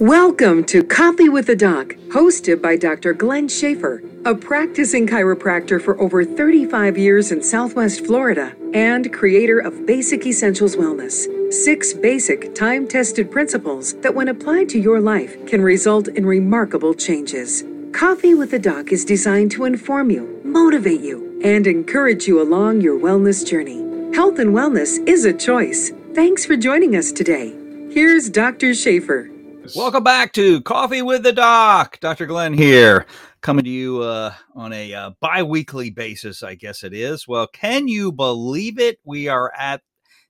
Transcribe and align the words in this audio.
Welcome 0.00 0.64
to 0.64 0.84
Coffee 0.84 1.30
with 1.30 1.46
the 1.46 1.56
Doc, 1.56 1.94
hosted 2.08 2.60
by 2.60 2.76
Dr. 2.76 3.14
Glenn 3.14 3.48
Schaefer, 3.48 4.02
a 4.26 4.34
practicing 4.34 5.06
chiropractor 5.06 5.80
for 5.80 5.98
over 5.98 6.22
35 6.22 6.98
years 6.98 7.32
in 7.32 7.42
Southwest 7.42 8.04
Florida 8.04 8.54
and 8.74 9.10
creator 9.10 9.58
of 9.58 9.86
Basic 9.86 10.26
Essentials 10.26 10.76
Wellness. 10.76 11.24
Six 11.50 11.94
basic, 11.94 12.54
time 12.54 12.86
tested 12.86 13.30
principles 13.30 13.94
that, 14.02 14.14
when 14.14 14.28
applied 14.28 14.68
to 14.68 14.78
your 14.78 15.00
life, 15.00 15.34
can 15.46 15.62
result 15.62 16.08
in 16.08 16.26
remarkable 16.26 16.92
changes. 16.92 17.64
Coffee 17.92 18.34
with 18.34 18.50
the 18.50 18.58
Doc 18.58 18.92
is 18.92 19.02
designed 19.02 19.50
to 19.52 19.64
inform 19.64 20.10
you, 20.10 20.42
motivate 20.44 21.00
you, 21.00 21.40
and 21.42 21.66
encourage 21.66 22.26
you 22.26 22.42
along 22.42 22.82
your 22.82 23.00
wellness 23.00 23.48
journey. 23.48 23.78
Health 24.14 24.38
and 24.40 24.50
wellness 24.50 24.98
is 25.08 25.24
a 25.24 25.32
choice. 25.32 25.90
Thanks 26.12 26.44
for 26.44 26.54
joining 26.54 26.96
us 26.96 27.12
today. 27.12 27.54
Here's 27.90 28.28
Dr. 28.28 28.74
Schaefer. 28.74 29.30
Welcome 29.74 30.04
back 30.04 30.32
to 30.34 30.60
Coffee 30.60 31.02
with 31.02 31.22
the 31.22 31.32
Doc. 31.32 31.98
Dr. 32.00 32.26
Glenn 32.26 32.52
here, 32.52 33.06
coming 33.40 33.64
to 33.64 33.70
you 33.70 34.02
uh, 34.02 34.32
on 34.54 34.72
a 34.72 34.94
uh, 34.94 35.10
bi 35.20 35.42
weekly 35.42 35.90
basis, 35.90 36.42
I 36.42 36.54
guess 36.54 36.84
it 36.84 36.92
is. 36.92 37.26
Well, 37.26 37.46
can 37.48 37.88
you 37.88 38.12
believe 38.12 38.78
it? 38.78 39.00
We 39.04 39.28
are 39.28 39.52
at 39.56 39.82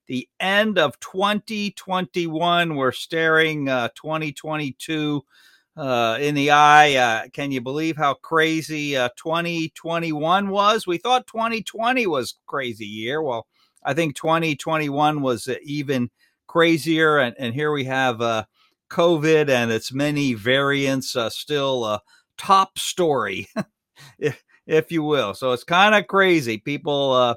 the 0.07 0.29
end 0.41 0.79
of 0.79 0.98
2021. 1.01 2.77
We're 2.77 2.93
staring 2.93 3.69
uh, 3.69 3.88
2022 3.95 5.24
uh, 5.77 6.18
in 6.21 6.34
the 6.34 6.52
eye. 6.52 6.95
Uh, 6.95 7.29
can 7.32 7.51
you 7.51 7.60
believe 7.60 7.96
how 7.96 8.15
crazy 8.15 8.96
uh, 8.96 9.10
2021 9.16 10.48
was? 10.48 10.87
We 10.87 10.98
thought 10.98 11.27
2020 11.27 12.07
was 12.07 12.38
crazy 12.46 12.87
year. 12.87 13.21
Well, 13.21 13.46
I 13.84 13.93
think 13.93 14.16
2021 14.16 15.21
was 15.21 15.48
even 15.62 16.10
crazier, 16.46 17.18
and, 17.18 17.34
and 17.38 17.52
here 17.52 17.73
we 17.73 17.84
have 17.84 18.21
uh, 18.21 18.45
COVID 18.90 19.48
and 19.48 19.70
its 19.70 19.92
many 19.92 20.34
variants 20.34 21.16
uh, 21.16 21.30
still 21.30 21.84
a 21.84 22.02
top 22.38 22.78
story, 22.78 23.48
if, 24.18 24.43
if 24.66 24.93
you 24.93 25.02
will. 25.02 25.34
So 25.34 25.52
it's 25.52 25.65
kind 25.65 25.95
of 25.95 26.06
crazy. 26.06 26.59
People 26.59 27.12
uh, 27.12 27.34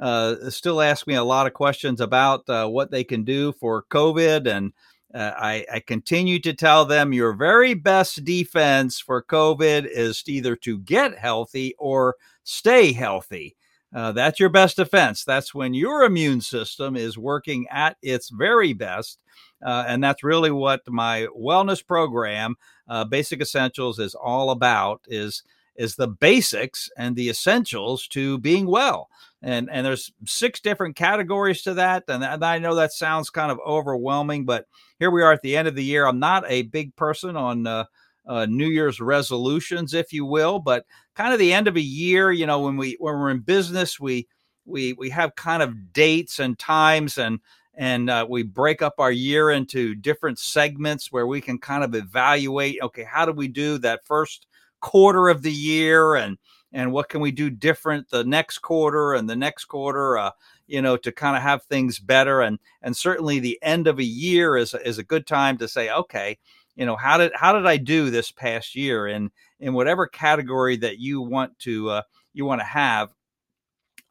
uh, 0.00 0.50
still 0.50 0.80
ask 0.80 1.06
me 1.06 1.14
a 1.14 1.24
lot 1.24 1.46
of 1.46 1.54
questions 1.54 2.00
about 2.00 2.48
uh, 2.48 2.66
what 2.66 2.90
they 2.90 3.04
can 3.04 3.24
do 3.24 3.52
for 3.52 3.84
COVID. 3.90 4.46
And 4.46 4.72
uh, 5.14 5.32
I, 5.36 5.64
I, 5.72 5.80
continue 5.80 6.40
to 6.40 6.52
tell 6.52 6.84
them 6.84 7.12
your 7.12 7.32
very 7.34 7.74
best 7.74 8.24
defense 8.24 8.98
for 8.98 9.22
COVID 9.22 9.86
is 9.86 10.24
either 10.26 10.56
to 10.56 10.78
get 10.80 11.16
healthy 11.16 11.76
or 11.78 12.16
stay 12.42 12.92
healthy. 12.92 13.56
Uh, 13.94 14.10
that's 14.10 14.40
your 14.40 14.48
best 14.48 14.76
defense. 14.76 15.22
That's 15.24 15.54
when 15.54 15.72
your 15.72 16.02
immune 16.02 16.40
system 16.40 16.96
is 16.96 17.16
working 17.16 17.66
at 17.70 17.96
its 18.02 18.28
very 18.28 18.72
best. 18.72 19.20
Uh, 19.64 19.84
and 19.86 20.04
that's 20.04 20.22
really 20.22 20.50
what 20.50 20.82
my 20.86 21.26
wellness 21.36 21.84
program, 21.84 22.56
uh, 22.88 23.04
Basic 23.04 23.40
Essentials, 23.40 23.98
is 23.98 24.14
all 24.14 24.50
about. 24.50 25.00
Is 25.08 25.42
is 25.76 25.96
the 25.96 26.08
basics 26.08 26.88
and 26.96 27.16
the 27.16 27.28
essentials 27.28 28.06
to 28.08 28.38
being 28.38 28.66
well. 28.66 29.08
And 29.42 29.68
and 29.70 29.84
there's 29.84 30.12
six 30.26 30.60
different 30.60 30.96
categories 30.96 31.62
to 31.62 31.74
that. 31.74 32.04
And, 32.08 32.24
and 32.24 32.44
I 32.44 32.58
know 32.58 32.74
that 32.76 32.92
sounds 32.92 33.30
kind 33.30 33.50
of 33.50 33.58
overwhelming, 33.66 34.44
but 34.44 34.66
here 34.98 35.10
we 35.10 35.22
are 35.22 35.32
at 35.32 35.42
the 35.42 35.56
end 35.56 35.68
of 35.68 35.74
the 35.74 35.84
year. 35.84 36.06
I'm 36.06 36.20
not 36.20 36.44
a 36.48 36.62
big 36.62 36.94
person 36.96 37.36
on 37.36 37.66
uh, 37.66 37.84
uh, 38.26 38.46
New 38.46 38.68
Year's 38.68 39.00
resolutions, 39.00 39.92
if 39.92 40.12
you 40.12 40.24
will, 40.24 40.58
but 40.58 40.86
kind 41.14 41.32
of 41.32 41.38
the 41.38 41.52
end 41.52 41.68
of 41.68 41.76
a 41.76 41.80
year. 41.80 42.32
You 42.32 42.46
know, 42.46 42.60
when 42.60 42.76
we 42.76 42.96
when 42.98 43.14
we're 43.14 43.30
in 43.30 43.40
business, 43.40 44.00
we 44.00 44.28
we 44.64 44.94
we 44.94 45.10
have 45.10 45.34
kind 45.34 45.62
of 45.62 45.92
dates 45.92 46.38
and 46.38 46.58
times 46.58 47.18
and 47.18 47.40
and 47.76 48.08
uh, 48.08 48.26
we 48.28 48.42
break 48.42 48.82
up 48.82 48.94
our 48.98 49.12
year 49.12 49.50
into 49.50 49.94
different 49.94 50.38
segments 50.38 51.10
where 51.10 51.26
we 51.26 51.40
can 51.40 51.58
kind 51.58 51.84
of 51.84 51.94
evaluate 51.94 52.78
okay 52.82 53.04
how 53.04 53.24
do 53.24 53.32
we 53.32 53.48
do 53.48 53.78
that 53.78 54.04
first 54.04 54.46
quarter 54.80 55.28
of 55.28 55.42
the 55.42 55.52
year 55.52 56.14
and 56.14 56.38
and 56.74 56.90
what 56.92 57.08
can 57.08 57.20
we 57.20 57.30
do 57.30 57.48
different 57.48 58.10
the 58.10 58.24
next 58.24 58.58
quarter 58.58 59.14
and 59.14 59.30
the 59.30 59.36
next 59.36 59.66
quarter 59.66 60.18
uh, 60.18 60.30
you 60.66 60.82
know 60.82 60.96
to 60.96 61.12
kind 61.12 61.36
of 61.36 61.42
have 61.42 61.62
things 61.62 61.98
better? 61.98 62.42
And 62.42 62.58
and 62.82 62.94
certainly 62.94 63.38
the 63.38 63.58
end 63.62 63.86
of 63.86 63.98
a 63.98 64.04
year 64.04 64.56
is 64.56 64.74
is 64.84 64.98
a 64.98 65.04
good 65.04 65.26
time 65.26 65.56
to 65.58 65.68
say 65.68 65.90
okay 65.90 66.36
you 66.76 66.84
know 66.84 66.96
how 66.96 67.16
did 67.16 67.32
how 67.34 67.52
did 67.52 67.66
i 67.66 67.76
do 67.76 68.10
this 68.10 68.30
past 68.30 68.74
year? 68.74 69.06
In 69.06 69.30
in 69.60 69.72
whatever 69.72 70.06
category 70.06 70.76
that 70.78 70.98
you 70.98 71.22
want 71.22 71.58
to 71.60 71.90
uh, 71.90 72.02
you 72.32 72.44
want 72.44 72.60
to 72.60 72.66
have 72.66 73.10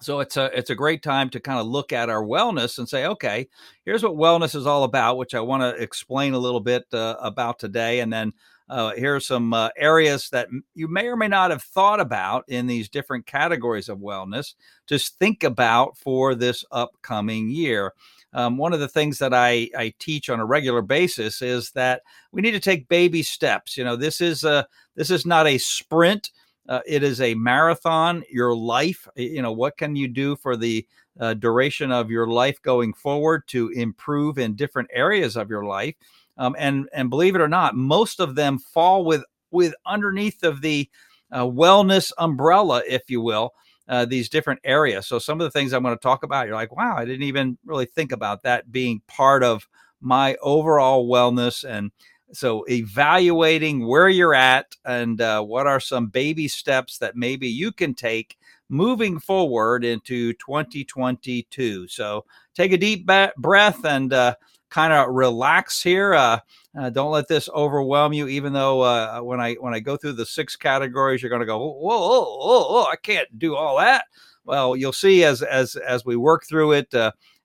so 0.04 0.20
it's 0.20 0.38
a 0.38 0.46
it's 0.58 0.70
a 0.70 0.76
great 0.76 1.04
time 1.04 1.30
to 1.32 1.40
kind 1.40 1.60
of 1.60 1.68
look 1.68 1.94
at 1.94 2.10
our 2.10 2.24
wellness 2.24 2.78
and 2.78 2.88
say, 2.88 3.06
okay, 3.06 3.48
here's 3.86 4.04
what 4.04 4.14
wellness 4.14 4.56
is 4.56 4.66
all 4.66 4.84
about, 4.84 5.18
which 5.18 5.36
I 5.36 5.40
want 5.40 5.62
to 5.62 5.82
explain 5.82 6.34
a 6.34 6.40
little 6.40 6.60
bit 6.60 6.86
uh, 6.94 7.16
about 7.20 7.60
today, 7.60 8.00
and 8.00 8.12
then 8.12 8.34
uh, 8.70 8.94
here 8.94 9.16
are 9.16 9.20
some 9.20 9.54
uh, 9.54 9.70
areas 9.78 10.30
that 10.30 10.48
you 10.74 10.88
may 10.88 11.08
or 11.08 11.16
may 11.16 11.28
not 11.28 11.52
have 11.52 11.64
thought 11.64 12.00
about 12.00 12.44
in 12.48 12.66
these 12.66 12.90
different 12.90 13.26
categories 13.26 13.90
of 13.90 14.00
wellness. 14.00 14.56
Just 14.88 15.20
think 15.20 15.44
about 15.44 15.98
for 15.98 16.34
this 16.34 16.64
upcoming 16.72 17.50
year. 17.50 17.94
Um, 18.34 18.58
one 18.58 18.74
of 18.74 18.80
the 18.80 18.88
things 18.88 19.20
that 19.20 19.34
I, 19.34 19.70
I 19.78 19.94
teach 20.00 20.30
on 20.30 20.40
a 20.40 20.46
regular 20.46 20.82
basis 20.82 21.42
is 21.42 21.72
that 21.72 22.02
we 22.32 22.42
need 22.42 22.52
to 22.52 22.60
take 22.60 22.88
baby 22.88 23.22
steps. 23.22 23.78
You 23.78 23.84
know, 23.84 23.96
this 23.96 24.22
is 24.22 24.44
a 24.44 24.68
this 24.96 25.12
is 25.12 25.26
not 25.26 25.46
a 25.46 25.58
sprint 25.58 26.32
uh, 26.70 26.80
it 26.86 27.04
is 27.04 27.22
a 27.22 27.36
marathon. 27.36 28.24
Your 28.30 28.56
life, 28.56 29.08
you 29.16 29.42
know, 29.42 29.52
what 29.52 29.78
can 29.78 29.96
you 29.96 30.08
do 30.08 30.36
for 30.36 30.56
the 30.56 30.88
uh, 31.20 31.34
duration 31.36 31.92
of 31.92 32.10
your 32.10 32.28
life 32.28 32.62
going 32.62 32.94
forward 32.94 33.48
to 33.50 33.70
improve 33.70 34.38
in 34.38 34.56
different 34.56 34.90
areas 34.94 35.36
of 35.36 35.50
your 35.50 35.66
life? 35.66 35.96
Um, 36.38 36.56
and 36.58 36.90
and 36.94 37.10
believe 37.10 37.36
it 37.36 37.42
or 37.42 37.48
not, 37.48 37.76
most 37.76 38.20
of 38.20 38.36
them 38.36 38.58
fall 38.58 39.06
with 39.06 39.24
with 39.52 39.74
underneath 39.86 40.44
of 40.44 40.62
the 40.62 40.90
uh, 41.32 41.44
wellness 41.44 42.12
umbrella, 42.18 42.82
if 42.88 43.10
you 43.10 43.22
will. 43.22 43.54
Uh, 43.86 44.06
these 44.06 44.30
different 44.30 44.62
areas. 44.64 45.06
So 45.06 45.20
some 45.20 45.42
of 45.42 45.44
the 45.44 45.52
things 45.52 45.74
I'm 45.74 45.84
going 45.84 45.94
to 45.94 46.02
talk 46.02 46.24
about, 46.24 46.48
you're 46.48 46.56
like, 46.56 46.74
wow, 46.74 46.96
I 46.96 47.04
didn't 47.04 47.24
even 47.24 47.58
really 47.66 47.86
think 47.86 48.14
about 48.14 48.44
that 48.44 48.72
being 48.72 49.02
part 49.10 49.44
of 49.44 49.68
my 50.00 50.38
overall 50.42 51.06
wellness 51.10 51.66
and 51.68 51.92
so 52.34 52.66
evaluating 52.68 53.86
where 53.88 54.10
you're 54.10 54.34
at 54.34 54.76
and 54.86 55.22
uh, 55.22 55.42
what 55.42 55.68
are 55.68 55.80
some 55.80 56.08
baby 56.08 56.48
steps 56.48 56.98
that 56.98 57.16
maybe 57.16 57.48
you 57.48 57.72
can 57.72 57.94
take 57.94 58.38
moving 58.70 59.20
forward 59.20 59.86
into 59.86 60.34
2022 60.34 61.88
so 61.88 62.26
take 62.56 62.72
a 62.72 62.78
deep 62.78 63.10
breath 63.38 63.86
and 63.86 64.14
uh, 64.14 64.34
kind 64.70 64.92
of 64.92 65.10
relax 65.10 65.82
here 65.82 66.14
uh, 66.16 66.40
uh, 66.80 66.90
don't 66.90 67.12
let 67.12 67.28
this 67.28 67.50
overwhelm 67.50 68.14
you 68.14 68.28
even 68.28 68.52
though 68.52 68.82
uh, 68.82 69.20
when 69.20 69.40
i 69.40 69.54
when 69.56 69.74
i 69.74 69.80
go 69.80 69.96
through 69.96 70.14
the 70.14 70.26
six 70.26 70.56
categories 70.56 71.22
you're 71.22 71.30
going 71.30 71.40
to 71.40 71.46
go 71.46 71.60
whoa, 71.60 72.00
whoa, 72.00 72.38
whoa, 72.38 72.74
whoa, 72.74 72.86
i 72.92 72.96
can't 72.96 73.38
do 73.38 73.56
all 73.56 73.78
that. 73.78 74.06
Well 74.46 74.76
you'll 74.76 74.92
see 74.92 75.24
as 75.24 75.42
as 75.42 75.76
as 75.76 76.04
we 76.04 76.16
work 76.16 76.46
through 76.46 76.74
it 76.74 76.94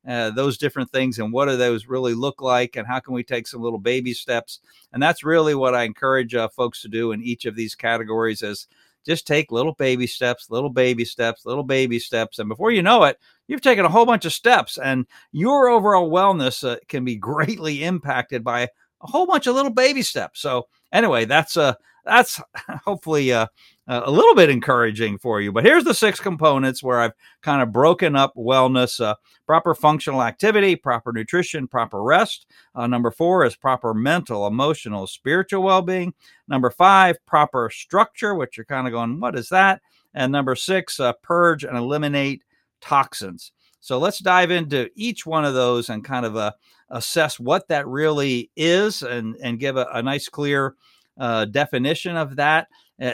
uh, 0.08 0.30
those 0.30 0.56
different 0.56 0.90
things 0.90 1.18
and 1.18 1.32
what 1.32 1.46
do 1.46 1.56
those 1.56 1.86
really 1.86 2.14
look 2.14 2.40
like 2.40 2.76
and 2.76 2.86
how 2.86 2.98
can 2.98 3.14
we 3.14 3.22
take 3.22 3.46
some 3.46 3.60
little 3.60 3.78
baby 3.78 4.14
steps? 4.14 4.60
And 4.92 5.02
that's 5.02 5.22
really 5.22 5.54
what 5.54 5.74
i 5.74 5.82
encourage 5.82 6.34
uh, 6.34 6.48
folks 6.48 6.80
to 6.82 6.88
do 6.88 7.12
in 7.12 7.22
each 7.22 7.44
of 7.44 7.54
these 7.54 7.74
categories 7.74 8.42
is 8.42 8.66
just 9.06 9.26
take 9.26 9.52
little 9.52 9.74
baby 9.74 10.06
steps 10.06 10.50
little 10.50 10.70
baby 10.70 11.04
steps 11.04 11.46
little 11.46 11.62
baby 11.62 11.98
steps 11.98 12.38
and 12.38 12.48
before 12.48 12.70
you 12.70 12.82
know 12.82 13.04
it 13.04 13.18
you've 13.46 13.60
taken 13.60 13.84
a 13.84 13.88
whole 13.88 14.04
bunch 14.06 14.24
of 14.24 14.32
steps 14.32 14.78
and 14.78 15.06
your 15.32 15.68
overall 15.68 16.10
wellness 16.10 16.68
uh, 16.68 16.76
can 16.88 17.04
be 17.04 17.16
greatly 17.28 17.84
impacted 17.84 18.44
by 18.44 18.68
a 19.00 19.06
whole 19.06 19.26
bunch 19.26 19.46
of 19.46 19.54
little 19.54 19.72
baby 19.72 20.02
steps. 20.02 20.40
So 20.40 20.68
anyway 20.92 21.24
that's 21.24 21.56
uh 21.56 21.74
that's 22.04 22.40
hopefully 22.84 23.32
uh 23.32 23.46
uh, 23.88 24.02
a 24.04 24.10
little 24.10 24.34
bit 24.34 24.50
encouraging 24.50 25.16
for 25.18 25.40
you. 25.40 25.50
But 25.50 25.64
here's 25.64 25.84
the 25.84 25.94
six 25.94 26.20
components 26.20 26.82
where 26.82 27.00
I've 27.00 27.14
kind 27.42 27.62
of 27.62 27.72
broken 27.72 28.14
up 28.14 28.34
wellness 28.36 29.00
uh, 29.00 29.14
proper 29.46 29.74
functional 29.74 30.22
activity, 30.22 30.76
proper 30.76 31.10
nutrition, 31.12 31.66
proper 31.66 32.02
rest. 32.02 32.46
Uh, 32.74 32.86
number 32.86 33.10
four 33.10 33.46
is 33.46 33.56
proper 33.56 33.94
mental, 33.94 34.46
emotional, 34.46 35.06
spiritual 35.06 35.62
well 35.62 35.80
being. 35.80 36.12
Number 36.48 36.70
five, 36.70 37.16
proper 37.26 37.70
structure, 37.70 38.34
which 38.34 38.58
you're 38.58 38.66
kind 38.66 38.86
of 38.86 38.92
going, 38.92 39.20
what 39.20 39.38
is 39.38 39.48
that? 39.48 39.80
And 40.14 40.30
number 40.30 40.54
six, 40.54 41.00
uh, 41.00 41.14
purge 41.22 41.64
and 41.64 41.76
eliminate 41.76 42.44
toxins. 42.82 43.52
So 43.80 43.98
let's 43.98 44.18
dive 44.18 44.50
into 44.50 44.90
each 44.96 45.24
one 45.24 45.46
of 45.46 45.54
those 45.54 45.88
and 45.88 46.04
kind 46.04 46.26
of 46.26 46.36
uh, 46.36 46.52
assess 46.90 47.40
what 47.40 47.68
that 47.68 47.86
really 47.86 48.50
is 48.54 49.02
and, 49.02 49.36
and 49.42 49.58
give 49.58 49.78
a, 49.78 49.86
a 49.94 50.02
nice, 50.02 50.28
clear 50.28 50.74
uh, 51.18 51.46
definition 51.46 52.16
of 52.16 52.36
that. 52.36 52.68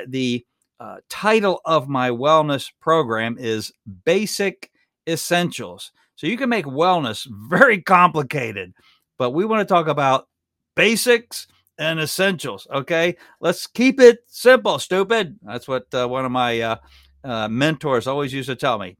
the 0.09 0.44
uh, 0.84 0.96
title 1.08 1.62
of 1.64 1.88
my 1.88 2.10
wellness 2.10 2.70
program 2.78 3.36
is 3.38 3.72
Basic 4.04 4.70
Essentials. 5.08 5.92
So 6.14 6.26
you 6.26 6.36
can 6.36 6.50
make 6.50 6.66
wellness 6.66 7.26
very 7.48 7.81
complicated, 7.81 8.75
but 9.19 9.31
we 9.31 9.46
want 9.46 9.66
to 9.66 9.72
talk 9.72 9.88
about 9.88 10.28
basics 10.76 11.46
and 11.78 11.98
essentials. 11.98 12.66
Okay, 12.70 13.16
let's 13.40 13.66
keep 13.66 13.98
it 13.98 14.19
simple, 14.26 14.78
stupid. 14.78 15.38
That's 15.42 15.66
what 15.66 15.86
uh, 15.94 16.06
one 16.06 16.26
of 16.26 16.32
my 16.32 16.60
uh, 16.60 16.76
uh 17.25 17.48
mentors 17.48 18.06
always 18.06 18.34
used 18.34 18.50
to 18.50 18.56
tell 18.56 18.78
me. 18.78 18.96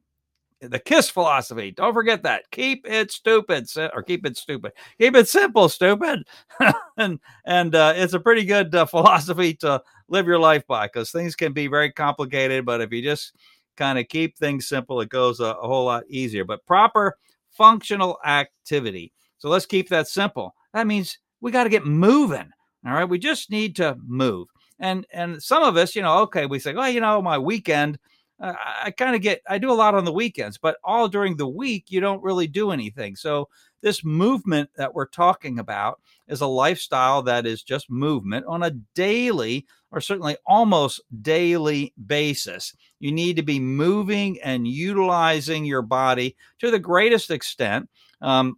The 0.61 0.79
KISS 0.79 1.09
philosophy. 1.09 1.71
Don't 1.71 1.93
forget 1.93 2.23
that. 2.23 2.49
Keep 2.51 2.87
it 2.87 3.11
stupid, 3.11 3.67
or 3.93 4.03
keep 4.03 4.25
it 4.25 4.37
stupid. 4.37 4.71
Keep 4.99 5.15
it 5.15 5.27
simple, 5.27 5.69
stupid. 5.69 6.27
and 6.97 7.19
and 7.45 7.75
uh, 7.75 7.93
it's 7.95 8.13
a 8.13 8.19
pretty 8.19 8.45
good 8.45 8.73
uh, 8.73 8.85
philosophy 8.85 9.53
to 9.55 9.81
live 10.07 10.27
your 10.27 10.39
life 10.39 10.65
by 10.67 10.87
because 10.87 11.11
things 11.11 11.35
can 11.35 11.53
be 11.53 11.67
very 11.67 11.91
complicated. 11.91 12.65
But 12.65 12.81
if 12.81 12.91
you 12.91 13.01
just 13.01 13.33
kind 13.75 13.99
of 13.99 14.07
keep 14.07 14.37
things 14.37 14.67
simple, 14.67 15.01
it 15.01 15.09
goes 15.09 15.39
a, 15.39 15.45
a 15.45 15.67
whole 15.67 15.85
lot 15.85 16.03
easier. 16.09 16.45
But 16.45 16.65
proper 16.65 17.17
functional 17.51 18.19
activity. 18.25 19.13
So 19.37 19.49
let's 19.49 19.65
keep 19.65 19.89
that 19.89 20.07
simple. 20.07 20.55
That 20.73 20.87
means 20.87 21.19
we 21.41 21.51
got 21.51 21.63
to 21.63 21.69
get 21.69 21.85
moving. 21.85 22.49
All 22.85 22.93
right, 22.93 23.05
we 23.05 23.17
just 23.17 23.49
need 23.49 23.75
to 23.77 23.97
move. 24.05 24.47
And 24.79 25.05
and 25.11 25.41
some 25.41 25.63
of 25.63 25.77
us, 25.77 25.95
you 25.95 26.01
know, 26.01 26.19
okay, 26.19 26.45
we 26.45 26.59
say, 26.59 26.73
oh, 26.73 26.85
you 26.85 26.99
know, 26.99 27.21
my 27.21 27.37
weekend 27.37 27.97
I 28.39 28.91
kind 28.91 29.15
of 29.15 29.21
get, 29.21 29.41
I 29.47 29.57
do 29.57 29.71
a 29.71 29.73
lot 29.73 29.95
on 29.95 30.03
the 30.03 30.11
weekends, 30.11 30.57
but 30.57 30.77
all 30.83 31.07
during 31.07 31.37
the 31.37 31.47
week, 31.47 31.85
you 31.87 32.01
don't 32.01 32.23
really 32.23 32.47
do 32.47 32.71
anything. 32.71 33.15
So, 33.15 33.49
this 33.81 34.03
movement 34.03 34.71
that 34.77 34.95
we're 34.95 35.05
talking 35.05 35.59
about 35.59 36.01
is 36.27 36.41
a 36.41 36.47
lifestyle 36.47 37.21
that 37.21 37.45
is 37.45 37.61
just 37.61 37.87
movement 37.87 38.43
on 38.47 38.63
a 38.63 38.71
daily 38.95 39.67
or 39.91 40.01
certainly 40.01 40.35
almost 40.47 41.01
daily 41.21 41.93
basis. 42.07 42.73
You 42.99 43.11
need 43.11 43.35
to 43.35 43.43
be 43.43 43.59
moving 43.59 44.41
and 44.41 44.67
utilizing 44.67 45.65
your 45.65 45.83
body 45.83 46.35
to 46.59 46.71
the 46.71 46.79
greatest 46.79 47.29
extent. 47.29 47.87
Um, 48.21 48.57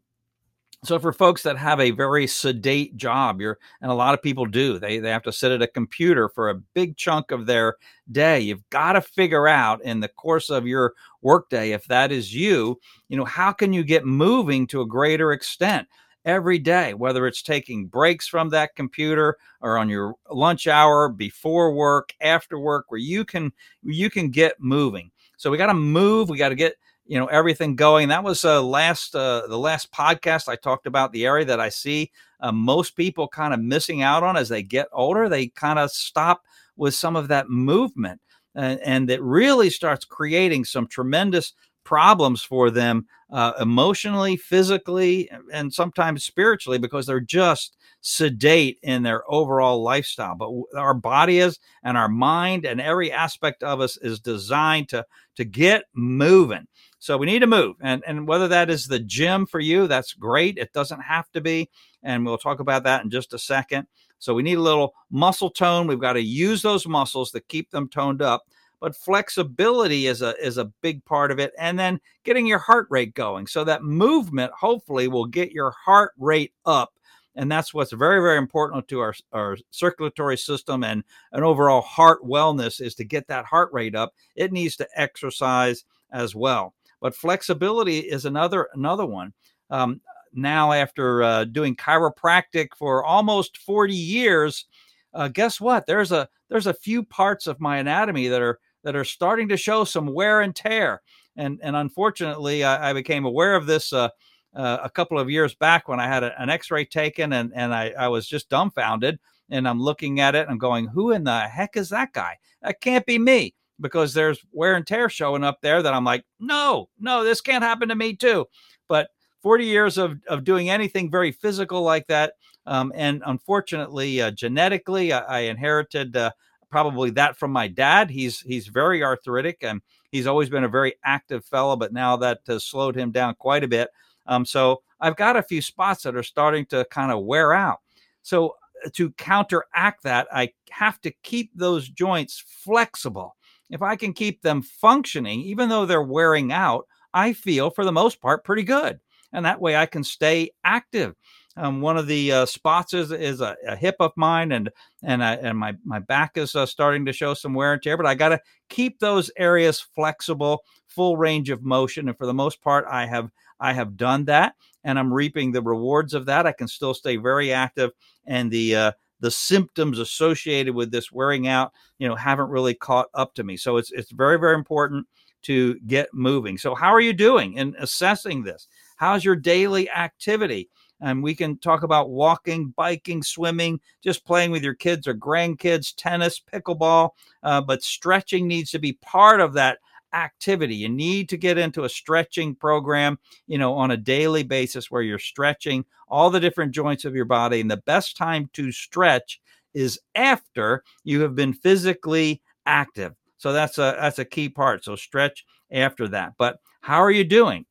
so 0.83 0.99
for 0.99 1.11
folks 1.11 1.43
that 1.43 1.57
have 1.57 1.79
a 1.79 1.91
very 1.91 2.27
sedate 2.27 2.95
job 2.95 3.41
you're 3.41 3.57
and 3.81 3.91
a 3.91 3.95
lot 3.95 4.13
of 4.13 4.21
people 4.21 4.45
do 4.45 4.77
they 4.79 4.99
they 4.99 5.09
have 5.09 5.23
to 5.23 5.31
sit 5.31 5.51
at 5.51 5.61
a 5.61 5.67
computer 5.67 6.29
for 6.29 6.49
a 6.49 6.55
big 6.55 6.95
chunk 6.97 7.31
of 7.31 7.45
their 7.45 7.75
day 8.11 8.39
you've 8.39 8.69
got 8.69 8.93
to 8.93 9.01
figure 9.01 9.47
out 9.47 9.81
in 9.83 9.99
the 9.99 10.07
course 10.07 10.49
of 10.49 10.67
your 10.67 10.93
workday 11.21 11.71
if 11.71 11.85
that 11.85 12.11
is 12.11 12.33
you 12.33 12.79
you 13.09 13.17
know 13.17 13.25
how 13.25 13.51
can 13.51 13.73
you 13.73 13.83
get 13.83 14.05
moving 14.05 14.67
to 14.67 14.81
a 14.81 14.87
greater 14.87 15.31
extent 15.31 15.87
every 16.27 16.59
day 16.59 16.93
whether 16.93 17.25
it's 17.25 17.41
taking 17.41 17.87
breaks 17.87 18.27
from 18.27 18.49
that 18.49 18.75
computer 18.75 19.37
or 19.61 19.77
on 19.77 19.89
your 19.89 20.13
lunch 20.29 20.67
hour 20.67 21.09
before 21.09 21.73
work 21.73 22.13
after 22.21 22.59
work 22.59 22.85
where 22.89 22.99
you 22.99 23.23
can 23.25 23.51
you 23.83 24.09
can 24.09 24.29
get 24.29 24.59
moving. 24.59 25.09
So 25.37 25.49
we 25.49 25.57
got 25.57 25.67
to 25.67 25.73
move 25.73 26.29
we 26.29 26.37
got 26.37 26.49
to 26.49 26.55
get 26.55 26.75
you 27.07 27.19
know 27.19 27.27
everything 27.27 27.75
going. 27.75 28.09
That 28.09 28.23
was 28.23 28.43
uh, 28.45 28.61
last 28.61 29.15
uh, 29.15 29.47
the 29.47 29.57
last 29.57 29.91
podcast 29.91 30.47
I 30.47 30.55
talked 30.55 30.87
about 30.87 31.11
the 31.11 31.25
area 31.25 31.45
that 31.45 31.59
I 31.59 31.69
see 31.69 32.11
uh, 32.39 32.51
most 32.51 32.95
people 32.95 33.27
kind 33.27 33.53
of 33.53 33.59
missing 33.59 34.01
out 34.01 34.23
on 34.23 34.37
as 34.37 34.49
they 34.49 34.63
get 34.63 34.87
older. 34.91 35.29
They 35.29 35.47
kind 35.47 35.79
of 35.79 35.91
stop 35.91 36.43
with 36.75 36.93
some 36.93 37.15
of 37.15 37.29
that 37.29 37.49
movement, 37.49 38.21
and, 38.55 38.79
and 38.81 39.09
it 39.09 39.21
really 39.21 39.69
starts 39.69 40.05
creating 40.05 40.65
some 40.65 40.87
tremendous 40.87 41.53
problems 41.83 42.43
for 42.43 42.69
them 42.69 43.05
uh, 43.31 43.53
emotionally, 43.61 44.35
physically, 44.35 45.29
and 45.53 45.73
sometimes 45.73 46.23
spiritually 46.23 46.77
because 46.77 47.05
they're 47.05 47.19
just 47.21 47.77
sedate 48.01 48.77
in 48.83 49.03
their 49.03 49.23
overall 49.31 49.81
lifestyle. 49.81 50.35
But 50.35 50.51
our 50.77 50.93
body 50.93 51.39
is, 51.39 51.59
and 51.83 51.97
our 51.97 52.09
mind, 52.09 52.65
and 52.65 52.79
every 52.79 53.11
aspect 53.11 53.63
of 53.63 53.79
us 53.81 53.97
is 53.97 54.19
designed 54.19 54.89
to 54.89 55.05
to 55.35 55.45
get 55.45 55.85
moving. 55.93 56.67
So 56.99 57.17
we 57.17 57.25
need 57.27 57.39
to 57.39 57.47
move. 57.47 57.75
And, 57.81 58.03
and 58.07 58.27
whether 58.27 58.47
that 58.47 58.69
is 58.69 58.87
the 58.87 58.99
gym 58.99 59.45
for 59.45 59.59
you, 59.59 59.87
that's 59.87 60.13
great. 60.13 60.57
It 60.57 60.73
doesn't 60.73 61.01
have 61.01 61.31
to 61.31 61.41
be. 61.41 61.69
And 62.03 62.25
we'll 62.25 62.37
talk 62.37 62.59
about 62.59 62.83
that 62.83 63.03
in 63.03 63.09
just 63.09 63.33
a 63.33 63.39
second. 63.39 63.87
So 64.19 64.33
we 64.33 64.43
need 64.43 64.57
a 64.57 64.61
little 64.61 64.93
muscle 65.11 65.49
tone. 65.49 65.87
We've 65.87 65.99
got 65.99 66.13
to 66.13 66.21
use 66.21 66.61
those 66.61 66.87
muscles 66.87 67.31
to 67.31 67.39
keep 67.39 67.69
them 67.69 67.87
toned 67.87 68.21
up. 68.21 68.45
But 68.79 68.95
flexibility 68.95 70.05
is 70.05 70.21
a 70.21 70.35
is 70.43 70.57
a 70.57 70.71
big 70.81 71.03
part 71.05 71.31
of 71.31 71.39
it. 71.39 71.51
And 71.57 71.79
then 71.79 71.99
getting 72.23 72.45
your 72.45 72.59
heart 72.59 72.87
rate 72.89 73.15
going. 73.15 73.47
So 73.47 73.63
that 73.63 73.83
movement 73.83 74.51
hopefully 74.53 75.07
will 75.07 75.25
get 75.25 75.51
your 75.51 75.71
heart 75.71 76.13
rate 76.17 76.53
up. 76.65 76.93
And 77.35 77.51
that's 77.51 77.73
what's 77.73 77.91
very, 77.91 78.19
very 78.19 78.37
important 78.37 78.87
to 78.87 78.99
our, 78.99 79.13
our 79.31 79.57
circulatory 79.69 80.37
system 80.37 80.83
and 80.83 81.03
an 81.31 81.43
overall 81.43 81.81
heart 81.81 82.23
wellness 82.23 82.81
is 82.81 82.95
to 82.95 83.05
get 83.05 83.27
that 83.27 83.45
heart 83.45 83.69
rate 83.71 83.93
up. 83.93 84.13
It 84.35 84.51
needs 84.51 84.75
to 84.77 84.87
exercise 84.95 85.85
as 86.11 86.33
well. 86.35 86.73
But 87.01 87.15
flexibility 87.15 87.99
is 87.99 88.25
another 88.25 88.69
another 88.73 89.05
one. 89.05 89.33
Um, 89.69 90.01
now, 90.33 90.71
after 90.71 91.23
uh, 91.23 91.43
doing 91.45 91.75
chiropractic 91.75 92.69
for 92.77 93.03
almost 93.03 93.57
40 93.57 93.93
years, 93.93 94.65
uh, 95.13 95.27
guess 95.27 95.59
what? 95.59 95.85
There's 95.85 96.11
a 96.11 96.29
there's 96.49 96.67
a 96.67 96.73
few 96.73 97.03
parts 97.03 97.47
of 97.47 97.59
my 97.59 97.77
anatomy 97.77 98.27
that 98.27 98.41
are 98.41 98.59
that 98.83 98.95
are 98.95 99.03
starting 99.03 99.49
to 99.49 99.57
show 99.57 99.83
some 99.83 100.13
wear 100.13 100.41
and 100.41 100.55
tear. 100.55 101.01
And 101.35 101.59
and 101.63 101.75
unfortunately, 101.75 102.63
I, 102.63 102.91
I 102.91 102.93
became 102.93 103.25
aware 103.25 103.55
of 103.55 103.65
this 103.65 103.93
uh, 103.93 104.09
uh, 104.55 104.77
a 104.83 104.89
couple 104.89 105.19
of 105.19 105.29
years 105.29 105.55
back 105.55 105.87
when 105.87 105.99
I 105.99 106.07
had 106.07 106.23
a, 106.23 106.39
an 106.41 106.49
X-ray 106.49 106.85
taken, 106.85 107.33
and 107.33 107.51
and 107.55 107.73
I, 107.73 107.93
I 107.97 108.07
was 108.07 108.27
just 108.27 108.49
dumbfounded. 108.49 109.19
And 109.49 109.65
I'm 109.65 109.81
looking 109.81 110.19
at 110.19 110.35
it 110.35 110.41
and 110.41 110.49
I'm 110.49 110.57
going, 110.57 110.87
who 110.87 111.11
in 111.11 111.23
the 111.23 111.39
heck 111.39 111.77
is 111.77 111.87
that 111.89 112.11
guy? 112.11 112.37
That 112.61 112.81
can't 112.81 113.05
be 113.05 113.17
me 113.17 113.55
because 113.79 114.13
there's 114.13 114.39
wear 114.51 114.75
and 114.75 114.85
tear 114.85 115.09
showing 115.09 115.43
up 115.43 115.59
there 115.61 115.81
that 115.81 115.93
I'm 115.93 116.03
like, 116.03 116.25
no, 116.39 116.89
no, 116.99 117.23
this 117.23 117.41
can't 117.41 117.63
happen 117.63 117.89
to 117.89 117.95
me 117.95 118.15
too. 118.15 118.45
But 118.87 119.09
40 119.41 119.65
years 119.65 119.97
of, 119.97 120.19
of 120.27 120.43
doing 120.43 120.69
anything 120.69 121.11
very 121.11 121.31
physical 121.31 121.81
like 121.81 122.07
that. 122.07 122.33
Um, 122.65 122.91
and 122.95 123.23
unfortunately, 123.25 124.21
uh, 124.21 124.31
genetically, 124.31 125.13
I, 125.13 125.19
I 125.19 125.39
inherited 125.41 126.17
uh, 126.17 126.31
probably 126.69 127.11
that 127.11 127.37
from 127.37 127.51
my 127.51 127.67
dad. 127.67 128.09
He's 128.09 128.41
he's 128.41 128.67
very 128.67 129.03
arthritic 129.03 129.59
and 129.61 129.81
he's 130.11 130.27
always 130.27 130.49
been 130.49 130.65
a 130.65 130.69
very 130.69 130.95
active 131.05 131.45
fellow, 131.45 131.75
but 131.75 131.93
now 131.93 132.17
that 132.17 132.39
has 132.47 132.65
slowed 132.65 132.95
him 132.95 133.11
down 133.11 133.35
quite 133.35 133.63
a 133.63 133.69
bit. 133.69 133.89
Um, 134.25 134.45
so 134.45 134.81
I've 134.99 135.15
got 135.15 135.37
a 135.37 135.43
few 135.43 135.61
spots 135.61 136.03
that 136.03 136.15
are 136.15 136.23
starting 136.23 136.65
to 136.67 136.85
kind 136.91 137.11
of 137.11 137.23
wear 137.23 137.53
out. 137.53 137.79
So 138.23 138.55
uh, 138.85 138.89
to 138.95 139.11
counteract 139.11 140.03
that, 140.03 140.27
I 140.33 140.51
have 140.71 140.99
to 141.01 141.11
keep 141.23 141.51
those 141.55 141.87
joints 141.87 142.43
flexible 142.45 143.36
if 143.69 143.81
I 143.81 143.95
can 143.95 144.13
keep 144.13 144.41
them 144.41 144.61
functioning, 144.61 145.41
even 145.41 145.69
though 145.69 145.85
they're 145.85 146.01
wearing 146.01 146.51
out, 146.51 146.87
I 147.13 147.33
feel 147.33 147.69
for 147.69 147.85
the 147.85 147.91
most 147.91 148.21
part 148.21 148.43
pretty 148.43 148.63
good. 148.63 148.99
And 149.33 149.45
that 149.45 149.61
way 149.61 149.75
I 149.75 149.85
can 149.85 150.03
stay 150.03 150.51
active. 150.63 151.15
Um, 151.57 151.81
one 151.81 151.97
of 151.97 152.07
the 152.07 152.31
uh, 152.31 152.45
spots 152.45 152.93
is, 152.93 153.11
is 153.11 153.41
a, 153.41 153.55
a, 153.67 153.75
hip 153.75 153.95
of 153.99 154.11
mine, 154.15 154.51
and 154.51 154.69
and 155.01 155.23
I, 155.23 155.33
and 155.33 155.57
my 155.57 155.73
my 155.83 155.97
back 155.97 156.37
is 156.37 156.55
uh, 156.55 156.67
starting 156.67 157.03
to 157.05 157.13
show 157.13 157.33
some 157.33 157.55
wear 157.55 157.73
and 157.73 157.81
tear. 157.81 157.97
But 157.97 158.05
I 158.05 158.13
got 158.13 158.29
to 158.29 158.39
keep 158.69 158.99
those 158.99 159.31
areas 159.37 159.79
flexible, 159.79 160.61
full 160.85 161.17
range 161.17 161.49
of 161.49 161.63
motion, 161.63 162.09
and 162.09 162.17
for 162.17 162.27
the 162.27 162.33
most 162.33 162.61
part, 162.61 162.85
I 162.87 163.07
have 163.07 163.31
I 163.59 163.73
have 163.73 163.97
done 163.97 164.25
that, 164.25 164.53
and 164.83 164.99
I'm 164.99 165.11
reaping 165.11 165.51
the 165.51 165.63
rewards 165.63 166.13
of 166.13 166.27
that. 166.27 166.45
I 166.45 166.51
can 166.51 166.67
still 166.67 166.93
stay 166.93 167.17
very 167.17 167.51
active, 167.51 167.89
and 168.27 168.51
the 168.51 168.75
uh, 168.75 168.91
the 169.19 169.31
symptoms 169.31 169.99
associated 169.99 170.75
with 170.75 170.91
this 170.91 171.11
wearing 171.11 171.47
out, 171.47 171.73
you 171.97 172.07
know, 172.07 172.15
haven't 172.15 172.49
really 172.49 172.73
caught 172.73 173.07
up 173.13 173.33
to 173.35 173.43
me. 173.43 173.57
So 173.57 173.77
it's 173.77 173.91
it's 173.91 174.11
very 174.11 174.37
very 174.39 174.55
important 174.55 175.07
to 175.43 175.79
get 175.87 176.13
moving. 176.13 176.57
So 176.57 176.75
how 176.75 176.93
are 176.93 177.01
you 177.01 177.13
doing 177.13 177.53
in 177.53 177.75
assessing 177.79 178.43
this? 178.43 178.67
How's 178.97 179.23
your 179.23 179.35
daily 179.35 179.89
activity? 179.89 180.69
And 180.99 181.21
we 181.21 181.35
can 181.35 181.57
talk 181.59 181.83
about 181.83 182.09
walking, 182.09 182.73
biking, 182.75 183.21
swimming, 183.21 183.79
just 184.03 184.25
playing 184.25 184.49
with 184.49 184.63
your 184.63 184.73
kids 184.73 185.07
or 185.07 185.13
grandkids, 185.13 185.93
tennis, 185.95 186.41
pickleball. 186.51 187.11
Uh, 187.43 187.61
but 187.61 187.83
stretching 187.83 188.47
needs 188.47 188.71
to 188.71 188.79
be 188.79 188.93
part 188.93 189.39
of 189.39 189.53
that 189.53 189.77
activity. 190.17 190.75
You 190.75 190.89
need 190.89 191.29
to 191.29 191.37
get 191.37 191.57
into 191.57 191.83
a 191.83 191.89
stretching 191.89 192.55
program, 192.55 193.19
you 193.45 193.57
know, 193.57 193.73
on 193.73 193.91
a 193.91 193.97
daily 193.97 194.43
basis 194.43 194.89
where 194.91 195.01
you're 195.01 195.19
stretching 195.19 195.85
all 196.07 196.29
the 196.29 196.39
different 196.39 196.73
joints 196.73 197.05
of 197.05 197.15
your 197.15 197.25
body. 197.25 197.61
And 197.61 197.69
the 197.71 197.77
best 197.77 198.17
time 198.17 198.49
to 198.53 198.71
stretch 198.71 199.39
is 199.73 199.99
after 200.15 200.83
you 201.03 201.21
have 201.21 201.35
been 201.35 201.53
physically 201.53 202.41
active. 202.65 203.13
So 203.37 203.53
that's 203.53 203.77
a 203.77 203.95
that's 203.99 204.19
a 204.19 204.25
key 204.25 204.49
part. 204.49 204.83
So 204.83 204.95
stretch 204.95 205.45
after 205.71 206.07
that. 206.09 206.33
But 206.37 206.57
how 206.81 206.97
are 206.97 207.11
you 207.11 207.23
doing? 207.23 207.65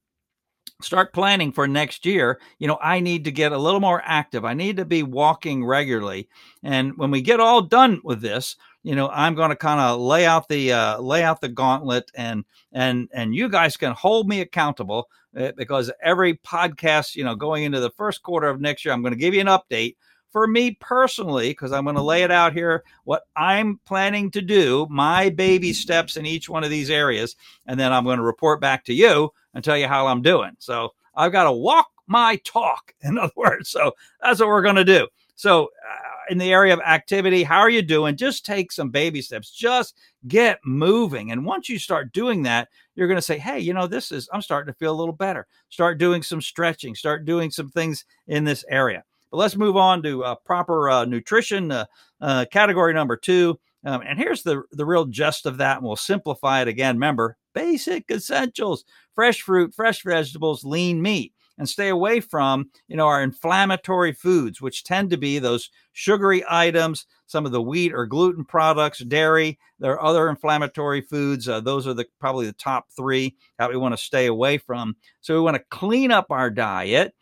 Start 0.83 1.15
planning 1.15 1.51
for 1.51 1.67
next 1.67 2.05
year 2.05 2.39
you 2.59 2.69
know 2.69 2.79
i 2.83 3.01
need 3.01 3.25
to 3.25 3.33
get 3.33 3.53
a 3.53 3.59
little 3.59 3.81
more 3.81 4.03
active. 4.05 4.45
I 4.45 4.55
need 4.55 4.77
to 4.77 4.85
be 4.85 5.03
walking 5.03 5.65
regularly. 5.65 6.29
And 6.63 6.97
when 6.97 7.11
we 7.11 7.23
get 7.23 7.41
all 7.41 7.63
done 7.63 8.01
with 8.05 8.21
this 8.21 8.57
you 8.87 8.95
know 8.95 9.09
i'm 9.09 9.35
going 9.35 9.51
to 9.51 9.57
kind 9.57 9.81
of 9.81 10.01
lay 10.01 10.25
out 10.25 10.49
the 10.49 10.73
uh, 10.73 10.99
lay 11.01 11.23
out 11.25 11.41
the 11.41 11.49
gauntlet 11.49 12.11
and 12.15 12.45
and 12.73 13.09
and 13.13 13.35
you 13.35 13.49
guys 13.49 13.77
can 13.77 13.93
hold 13.93 14.29
me 14.29 14.41
accountable 14.41 15.09
uh, 15.37 15.51
because 15.57 15.91
every 16.03 16.35
podcast 16.39 17.17
you 17.17 17.25
know 17.25 17.35
going 17.35 17.65
into 17.65 17.81
the 17.81 17.91
first 17.91 18.23
quarter 18.23 18.49
of 18.49 18.61
next 18.61 18.85
year 18.85 18.95
i'm 18.95 19.03
going 19.03 19.13
to 19.13 19.19
give 19.19 19.35
you 19.35 19.41
an 19.41 19.49
update 19.49 19.97
for 20.37 20.47
me 20.47 20.73
personally 20.73 21.49
because 21.49 21.73
i'm 21.73 21.85
going 21.85 21.97
to 21.97 22.03
lay 22.03 22.23
it 22.23 22.31
out 22.31 22.53
here 22.53 22.85
what 23.05 23.23
i'm 23.37 23.81
planning 23.87 24.31
to 24.31 24.43
do 24.43 24.87
my 24.91 25.31
baby 25.31 25.73
steps 25.73 26.19
in 26.19 26.27
each 26.27 26.47
one 26.47 26.63
of 26.63 26.69
these 26.69 26.91
areas 26.91 27.37
and 27.67 27.81
then 27.81 27.91
i'm 27.91 28.05
going 28.05 28.19
to 28.19 28.23
report 28.23 28.61
back 28.61 28.85
to 28.85 28.93
you 28.93 29.33
and 29.57 29.65
tell 29.65 29.77
you 29.77 29.89
how 29.89 30.07
I'm 30.07 30.23
doing. 30.23 30.53
So 30.59 30.93
I've 31.15 31.33
got 31.33 31.45
to 31.45 31.53
walk 31.53 31.89
my 32.07 32.37
talk, 32.45 32.95
in 33.01 33.19
other 33.19 33.33
words. 33.35 33.71
So 33.71 33.93
that's 34.23 34.39
what 34.39 34.49
we're 34.49 34.63
going 34.63 34.77
to 34.77 34.85
do. 34.85 35.09
So 35.35 35.65
uh, 35.65 36.07
in 36.31 36.39
the 36.39 36.53
area 36.53 36.75
of 36.75 36.81
activity. 36.81 37.43
How 37.43 37.61
are 37.61 37.71
you 37.71 37.83
doing? 37.83 38.17
Just 38.17 38.45
take 38.45 38.73
some 38.73 38.91
baby 38.91 39.23
steps. 39.23 39.51
Just 39.51 39.97
get 40.27 40.59
moving. 40.65 41.31
And 41.31 41.45
once 41.45 41.69
you 41.69 41.79
start 41.79 42.13
doing 42.13 42.43
that, 42.43 42.69
you're 42.97 43.07
going 43.07 43.17
to 43.17 43.23
say, 43.23 43.39
hey, 43.39 43.61
you 43.61 43.73
know, 43.73 43.87
this 43.87 44.11
is, 44.11 44.29
I'm 44.33 44.43
starting 44.43 44.73
to 44.73 44.79
feel 44.79 44.93
a 44.93 44.97
little 44.97 45.15
better. 45.15 45.47
Start 45.69 45.99
doing 45.99 46.23
some 46.23 46.43
stretching, 46.43 46.97
start 46.97 47.25
doing 47.25 47.51
some 47.51 47.69
things 47.69 48.05
in 48.27 48.43
this 48.43 48.65
area. 48.69 49.05
But 49.31 49.39
let's 49.39 49.57
move 49.57 49.77
on 49.77 50.03
to 50.03 50.25
uh, 50.25 50.35
proper 50.37 50.89
uh, 50.89 51.05
nutrition, 51.05 51.73
uh, 51.73 51.87
uh 52.21 52.47
category 52.51 52.95
number 52.95 53.17
two. 53.17 53.59
Um, 53.85 54.03
and 54.05 54.19
here's 54.19 54.43
the, 54.43 54.63
the 54.73 54.87
real 54.87 55.05
gist 55.05 55.47
of 55.47 55.59
that, 55.59 55.79
and 55.79 55.87
we'll 55.87 55.97
simplify 55.97 56.63
it 56.63 56.69
again. 56.69 56.97
Remember, 56.97 57.37
basic 57.55 58.11
essentials 58.11 58.85
fresh 59.15 59.43
fruit, 59.43 59.75
fresh 59.75 60.03
vegetables, 60.03 60.65
lean 60.65 61.01
meat 61.01 61.33
and 61.59 61.69
stay 61.69 61.89
away 61.89 62.21
from, 62.21 62.71
you 62.89 62.97
know, 62.97 63.07
our 63.07 63.23
inflammatory 63.23 64.13
foods, 64.13 64.61
which 64.61 64.85
tend 64.85 65.11
to 65.11 65.17
be 65.17 65.39
those 65.39 65.71
sugary 65.93 66.45
items, 66.49 67.07
some 67.27 67.47
of 67.47 67.53
the 67.53 67.63
wheat 67.63 67.93
or 67.95 68.07
gluten 68.07 68.45
products, 68.45 68.99
dairy. 68.99 69.59
There 69.79 69.93
are 69.93 70.03
other 70.03 70.29
inflammatory 70.29 71.01
foods. 71.01 71.49
Uh, 71.49 71.61
those 71.61 71.87
are 71.87 71.95
the 71.95 72.07
probably 72.21 72.47
the 72.47 72.53
top 72.53 72.87
three 72.95 73.37
that 73.59 73.71
we 73.71 73.77
want 73.77 73.95
to 73.95 74.03
stay 74.03 74.27
away 74.27 74.59
from. 74.59 74.97
So 75.21 75.35
we 75.35 75.41
want 75.41 75.57
to 75.57 75.65
clean 75.71 76.11
up 76.11 76.27
our 76.31 76.51
diet 76.51 77.15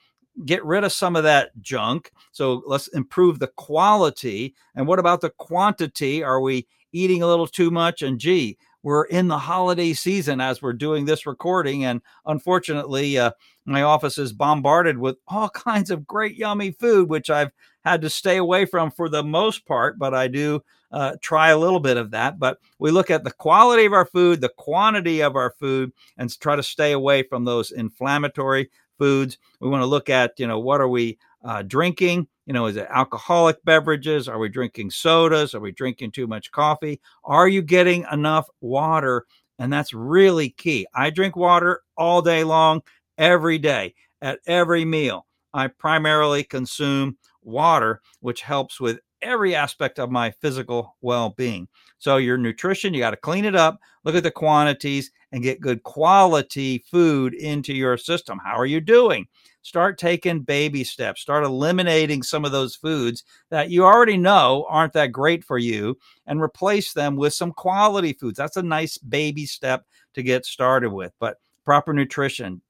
get 0.44 0.64
rid 0.64 0.84
of 0.84 0.92
some 0.92 1.16
of 1.16 1.24
that 1.24 1.50
junk. 1.60 2.10
So 2.32 2.62
let's 2.66 2.88
improve 2.88 3.38
the 3.38 3.48
quality. 3.48 4.54
And 4.74 4.86
what 4.86 4.98
about 4.98 5.20
the 5.20 5.30
quantity? 5.30 6.22
Are 6.22 6.40
we 6.40 6.66
eating 6.92 7.22
a 7.22 7.26
little 7.26 7.46
too 7.46 7.70
much? 7.70 8.02
And 8.02 8.18
gee, 8.18 8.58
we're 8.82 9.04
in 9.04 9.28
the 9.28 9.38
holiday 9.38 9.94
season 9.94 10.40
as 10.40 10.60
we're 10.60 10.74
doing 10.74 11.06
this 11.06 11.26
recording. 11.26 11.84
And 11.84 12.02
unfortunately, 12.26 13.16
uh, 13.18 13.30
my 13.64 13.82
office 13.82 14.18
is 14.18 14.32
bombarded 14.32 14.98
with 14.98 15.16
all 15.26 15.48
kinds 15.54 15.90
of 15.90 16.06
great, 16.06 16.36
yummy 16.36 16.70
food, 16.72 17.08
which 17.08 17.30
I've 17.30 17.50
had 17.84 18.02
to 18.02 18.10
stay 18.10 18.36
away 18.36 18.66
from 18.66 18.90
for 18.90 19.08
the 19.08 19.22
most 19.22 19.66
part, 19.66 19.98
but 19.98 20.14
I 20.14 20.28
do 20.28 20.62
uh, 20.92 21.16
try 21.20 21.48
a 21.48 21.58
little 21.58 21.80
bit 21.80 21.96
of 21.96 22.12
that. 22.12 22.38
But 22.38 22.58
we 22.78 22.90
look 22.90 23.10
at 23.10 23.24
the 23.24 23.32
quality 23.32 23.84
of 23.84 23.92
our 23.92 24.06
food, 24.06 24.40
the 24.40 24.48
quantity 24.50 25.22
of 25.22 25.34
our 25.34 25.54
food, 25.58 25.92
and 26.16 26.30
try 26.38 26.54
to 26.54 26.62
stay 26.62 26.92
away 26.92 27.22
from 27.22 27.44
those 27.44 27.70
inflammatory 27.72 28.70
foods. 28.98 29.38
We 29.60 29.68
want 29.68 29.82
to 29.82 29.86
look 29.86 30.10
at, 30.10 30.32
you 30.38 30.46
know, 30.46 30.58
what 30.58 30.80
are 30.80 30.88
we 30.88 31.18
uh, 31.44 31.62
drinking? 31.62 32.26
You 32.46 32.52
know, 32.52 32.66
is 32.66 32.76
it 32.76 32.86
alcoholic 32.90 33.64
beverages? 33.64 34.28
Are 34.28 34.38
we 34.38 34.48
drinking 34.48 34.90
sodas? 34.90 35.54
Are 35.54 35.60
we 35.60 35.72
drinking 35.72 36.12
too 36.12 36.26
much 36.26 36.50
coffee? 36.50 37.00
Are 37.24 37.48
you 37.48 37.62
getting 37.62 38.06
enough 38.12 38.48
water? 38.60 39.26
And 39.58 39.72
that's 39.72 39.94
really 39.94 40.50
key. 40.50 40.86
I 40.94 41.10
drink 41.10 41.36
water 41.36 41.82
all 41.96 42.22
day 42.22 42.44
long, 42.44 42.82
every 43.18 43.58
day, 43.58 43.94
at 44.20 44.40
every 44.46 44.84
meal. 44.84 45.26
I 45.52 45.68
primarily 45.68 46.44
consume 46.44 47.16
water, 47.42 48.00
which 48.20 48.42
helps 48.42 48.80
with 48.80 48.98
every 49.24 49.54
aspect 49.54 49.98
of 49.98 50.10
my 50.10 50.30
physical 50.30 50.96
well 51.00 51.30
being. 51.30 51.68
So, 51.98 52.18
your 52.18 52.38
nutrition, 52.38 52.94
you 52.94 53.00
got 53.00 53.10
to 53.10 53.16
clean 53.16 53.44
it 53.44 53.56
up, 53.56 53.80
look 54.04 54.14
at 54.14 54.22
the 54.22 54.30
quantities, 54.30 55.10
and 55.32 55.42
get 55.42 55.60
good 55.60 55.82
quality 55.82 56.84
food 56.90 57.34
into 57.34 57.74
your 57.74 57.96
system. 57.96 58.38
How 58.44 58.54
are 58.56 58.66
you 58.66 58.80
doing? 58.80 59.26
start 59.64 59.96
taking 59.96 60.40
baby 60.40 60.84
steps, 60.84 61.22
start 61.22 61.42
eliminating 61.42 62.22
some 62.22 62.44
of 62.44 62.52
those 62.52 62.76
foods 62.76 63.24
that 63.50 63.70
you 63.70 63.84
already 63.84 64.16
know 64.16 64.66
aren't 64.68 64.92
that 64.92 65.10
great 65.10 65.42
for 65.42 65.58
you 65.58 65.98
and 66.26 66.40
replace 66.40 66.92
them 66.92 67.16
with 67.16 67.32
some 67.32 67.50
quality 67.50 68.12
foods. 68.12 68.36
That's 68.36 68.58
a 68.58 68.62
nice 68.62 68.98
baby 68.98 69.46
step 69.46 69.84
to 70.12 70.22
get 70.22 70.44
started 70.44 70.92
with. 70.92 71.12
But 71.18 71.38
proper 71.64 71.94
nutrition, 71.94 72.60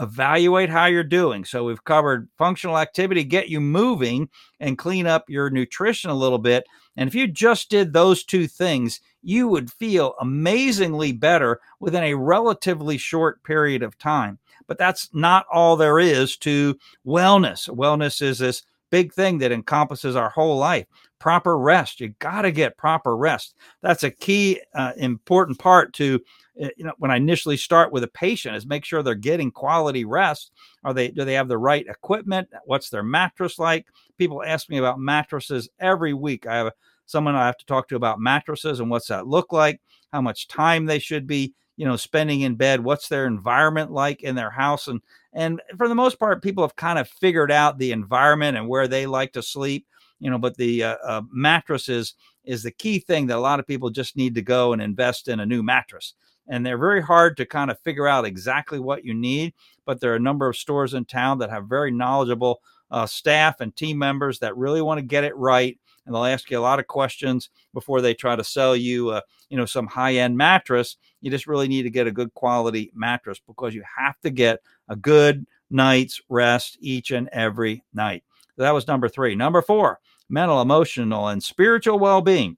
evaluate 0.00 0.70
how 0.70 0.86
you're 0.86 1.04
doing. 1.04 1.44
So 1.44 1.64
we've 1.64 1.84
covered 1.84 2.28
functional 2.36 2.78
activity, 2.78 3.24
get 3.24 3.48
you 3.48 3.60
moving 3.60 4.28
and 4.60 4.78
clean 4.78 5.06
up 5.06 5.28
your 5.28 5.50
nutrition 5.50 6.10
a 6.10 6.14
little 6.14 6.38
bit. 6.38 6.64
And 6.96 7.08
if 7.08 7.14
you 7.14 7.26
just 7.26 7.70
did 7.70 7.92
those 7.92 8.24
two 8.24 8.46
things, 8.46 9.00
you 9.22 9.48
would 9.48 9.72
feel 9.72 10.14
amazingly 10.20 11.12
better 11.12 11.60
within 11.80 12.04
a 12.04 12.14
relatively 12.14 12.98
short 12.98 13.42
period 13.42 13.82
of 13.82 13.98
time. 13.98 14.38
But 14.66 14.78
that's 14.78 15.10
not 15.12 15.46
all 15.52 15.76
there 15.76 15.98
is 15.98 16.36
to 16.38 16.78
wellness. 17.06 17.68
Wellness 17.68 18.22
is 18.22 18.38
this 18.38 18.62
big 18.94 19.12
thing 19.12 19.38
that 19.38 19.50
encompasses 19.50 20.14
our 20.14 20.30
whole 20.30 20.56
life. 20.56 20.86
Proper 21.18 21.58
rest. 21.58 21.98
You 21.98 22.10
got 22.20 22.42
to 22.42 22.52
get 22.52 22.78
proper 22.78 23.16
rest. 23.16 23.56
That's 23.82 24.04
a 24.04 24.10
key, 24.12 24.60
uh, 24.72 24.92
important 24.96 25.58
part 25.58 25.92
to 25.94 26.20
eh, 26.60 26.68
you 26.76 26.84
know 26.84 26.92
when 26.98 27.10
I 27.10 27.16
initially 27.16 27.56
start 27.56 27.90
with 27.90 28.04
a 28.04 28.08
patient 28.08 28.54
is 28.54 28.66
make 28.66 28.84
sure 28.84 29.02
they're 29.02 29.16
getting 29.16 29.50
quality 29.50 30.04
rest. 30.04 30.52
Are 30.84 30.94
they 30.94 31.08
do 31.08 31.24
they 31.24 31.34
have 31.34 31.48
the 31.48 31.58
right 31.58 31.84
equipment? 31.88 32.48
What's 32.66 32.88
their 32.88 33.02
mattress 33.02 33.58
like? 33.58 33.88
People 34.16 34.44
ask 34.44 34.70
me 34.70 34.78
about 34.78 35.00
mattresses 35.00 35.68
every 35.80 36.14
week. 36.14 36.46
I 36.46 36.58
have 36.58 36.72
someone 37.06 37.34
I 37.34 37.46
have 37.46 37.58
to 37.58 37.66
talk 37.66 37.88
to 37.88 37.96
about 37.96 38.20
mattresses 38.20 38.78
and 38.78 38.90
what's 38.90 39.08
that 39.08 39.26
look 39.26 39.52
like, 39.52 39.80
how 40.12 40.20
much 40.20 40.46
time 40.46 40.86
they 40.86 41.00
should 41.00 41.26
be 41.26 41.52
you 41.76 41.84
know 41.84 41.96
spending 41.96 42.42
in 42.42 42.54
bed 42.54 42.82
what's 42.82 43.08
their 43.08 43.26
environment 43.26 43.90
like 43.90 44.22
in 44.22 44.34
their 44.34 44.50
house 44.50 44.88
and 44.88 45.00
and 45.32 45.60
for 45.76 45.88
the 45.88 45.94
most 45.94 46.18
part 46.18 46.42
people 46.42 46.64
have 46.64 46.76
kind 46.76 46.98
of 46.98 47.08
figured 47.08 47.50
out 47.50 47.78
the 47.78 47.92
environment 47.92 48.56
and 48.56 48.68
where 48.68 48.88
they 48.88 49.06
like 49.06 49.32
to 49.32 49.42
sleep 49.42 49.86
you 50.20 50.30
know 50.30 50.38
but 50.38 50.56
the 50.56 50.82
uh, 50.82 50.96
uh, 51.04 51.22
mattress 51.30 51.88
is 51.88 52.14
is 52.44 52.62
the 52.62 52.70
key 52.70 52.98
thing 52.98 53.26
that 53.26 53.36
a 53.36 53.40
lot 53.40 53.60
of 53.60 53.66
people 53.66 53.90
just 53.90 54.16
need 54.16 54.34
to 54.34 54.42
go 54.42 54.72
and 54.72 54.82
invest 54.82 55.28
in 55.28 55.40
a 55.40 55.46
new 55.46 55.62
mattress 55.62 56.14
and 56.46 56.64
they're 56.64 56.78
very 56.78 57.02
hard 57.02 57.36
to 57.36 57.46
kind 57.46 57.70
of 57.70 57.80
figure 57.80 58.06
out 58.06 58.24
exactly 58.24 58.78
what 58.78 59.04
you 59.04 59.14
need 59.14 59.52
but 59.84 60.00
there 60.00 60.12
are 60.12 60.16
a 60.16 60.20
number 60.20 60.48
of 60.48 60.56
stores 60.56 60.94
in 60.94 61.04
town 61.04 61.38
that 61.38 61.50
have 61.50 61.66
very 61.66 61.90
knowledgeable 61.90 62.60
uh, 62.90 63.06
staff 63.06 63.60
and 63.60 63.74
team 63.76 63.98
members 63.98 64.38
that 64.38 64.56
really 64.56 64.82
want 64.82 64.98
to 64.98 65.04
get 65.04 65.24
it 65.24 65.36
right 65.36 65.78
and 66.06 66.14
they'll 66.14 66.24
ask 66.24 66.50
you 66.50 66.58
a 66.58 66.60
lot 66.60 66.78
of 66.78 66.86
questions 66.86 67.50
before 67.72 68.00
they 68.00 68.14
try 68.14 68.36
to 68.36 68.44
sell 68.44 68.76
you, 68.76 69.10
uh, 69.10 69.20
you 69.48 69.56
know, 69.56 69.64
some 69.64 69.86
high 69.86 70.14
end 70.16 70.36
mattress. 70.36 70.96
You 71.20 71.30
just 71.30 71.46
really 71.46 71.68
need 71.68 71.82
to 71.84 71.90
get 71.90 72.06
a 72.06 72.12
good 72.12 72.32
quality 72.34 72.90
mattress 72.94 73.40
because 73.46 73.74
you 73.74 73.82
have 73.96 74.20
to 74.20 74.30
get 74.30 74.60
a 74.88 74.96
good 74.96 75.46
night's 75.70 76.20
rest 76.28 76.76
each 76.80 77.10
and 77.10 77.28
every 77.32 77.82
night. 77.94 78.22
So 78.56 78.62
that 78.62 78.74
was 78.74 78.86
number 78.86 79.08
three. 79.08 79.34
Number 79.34 79.62
four, 79.62 79.98
mental, 80.28 80.60
emotional, 80.60 81.28
and 81.28 81.42
spiritual 81.42 81.98
well 81.98 82.20
being. 82.20 82.56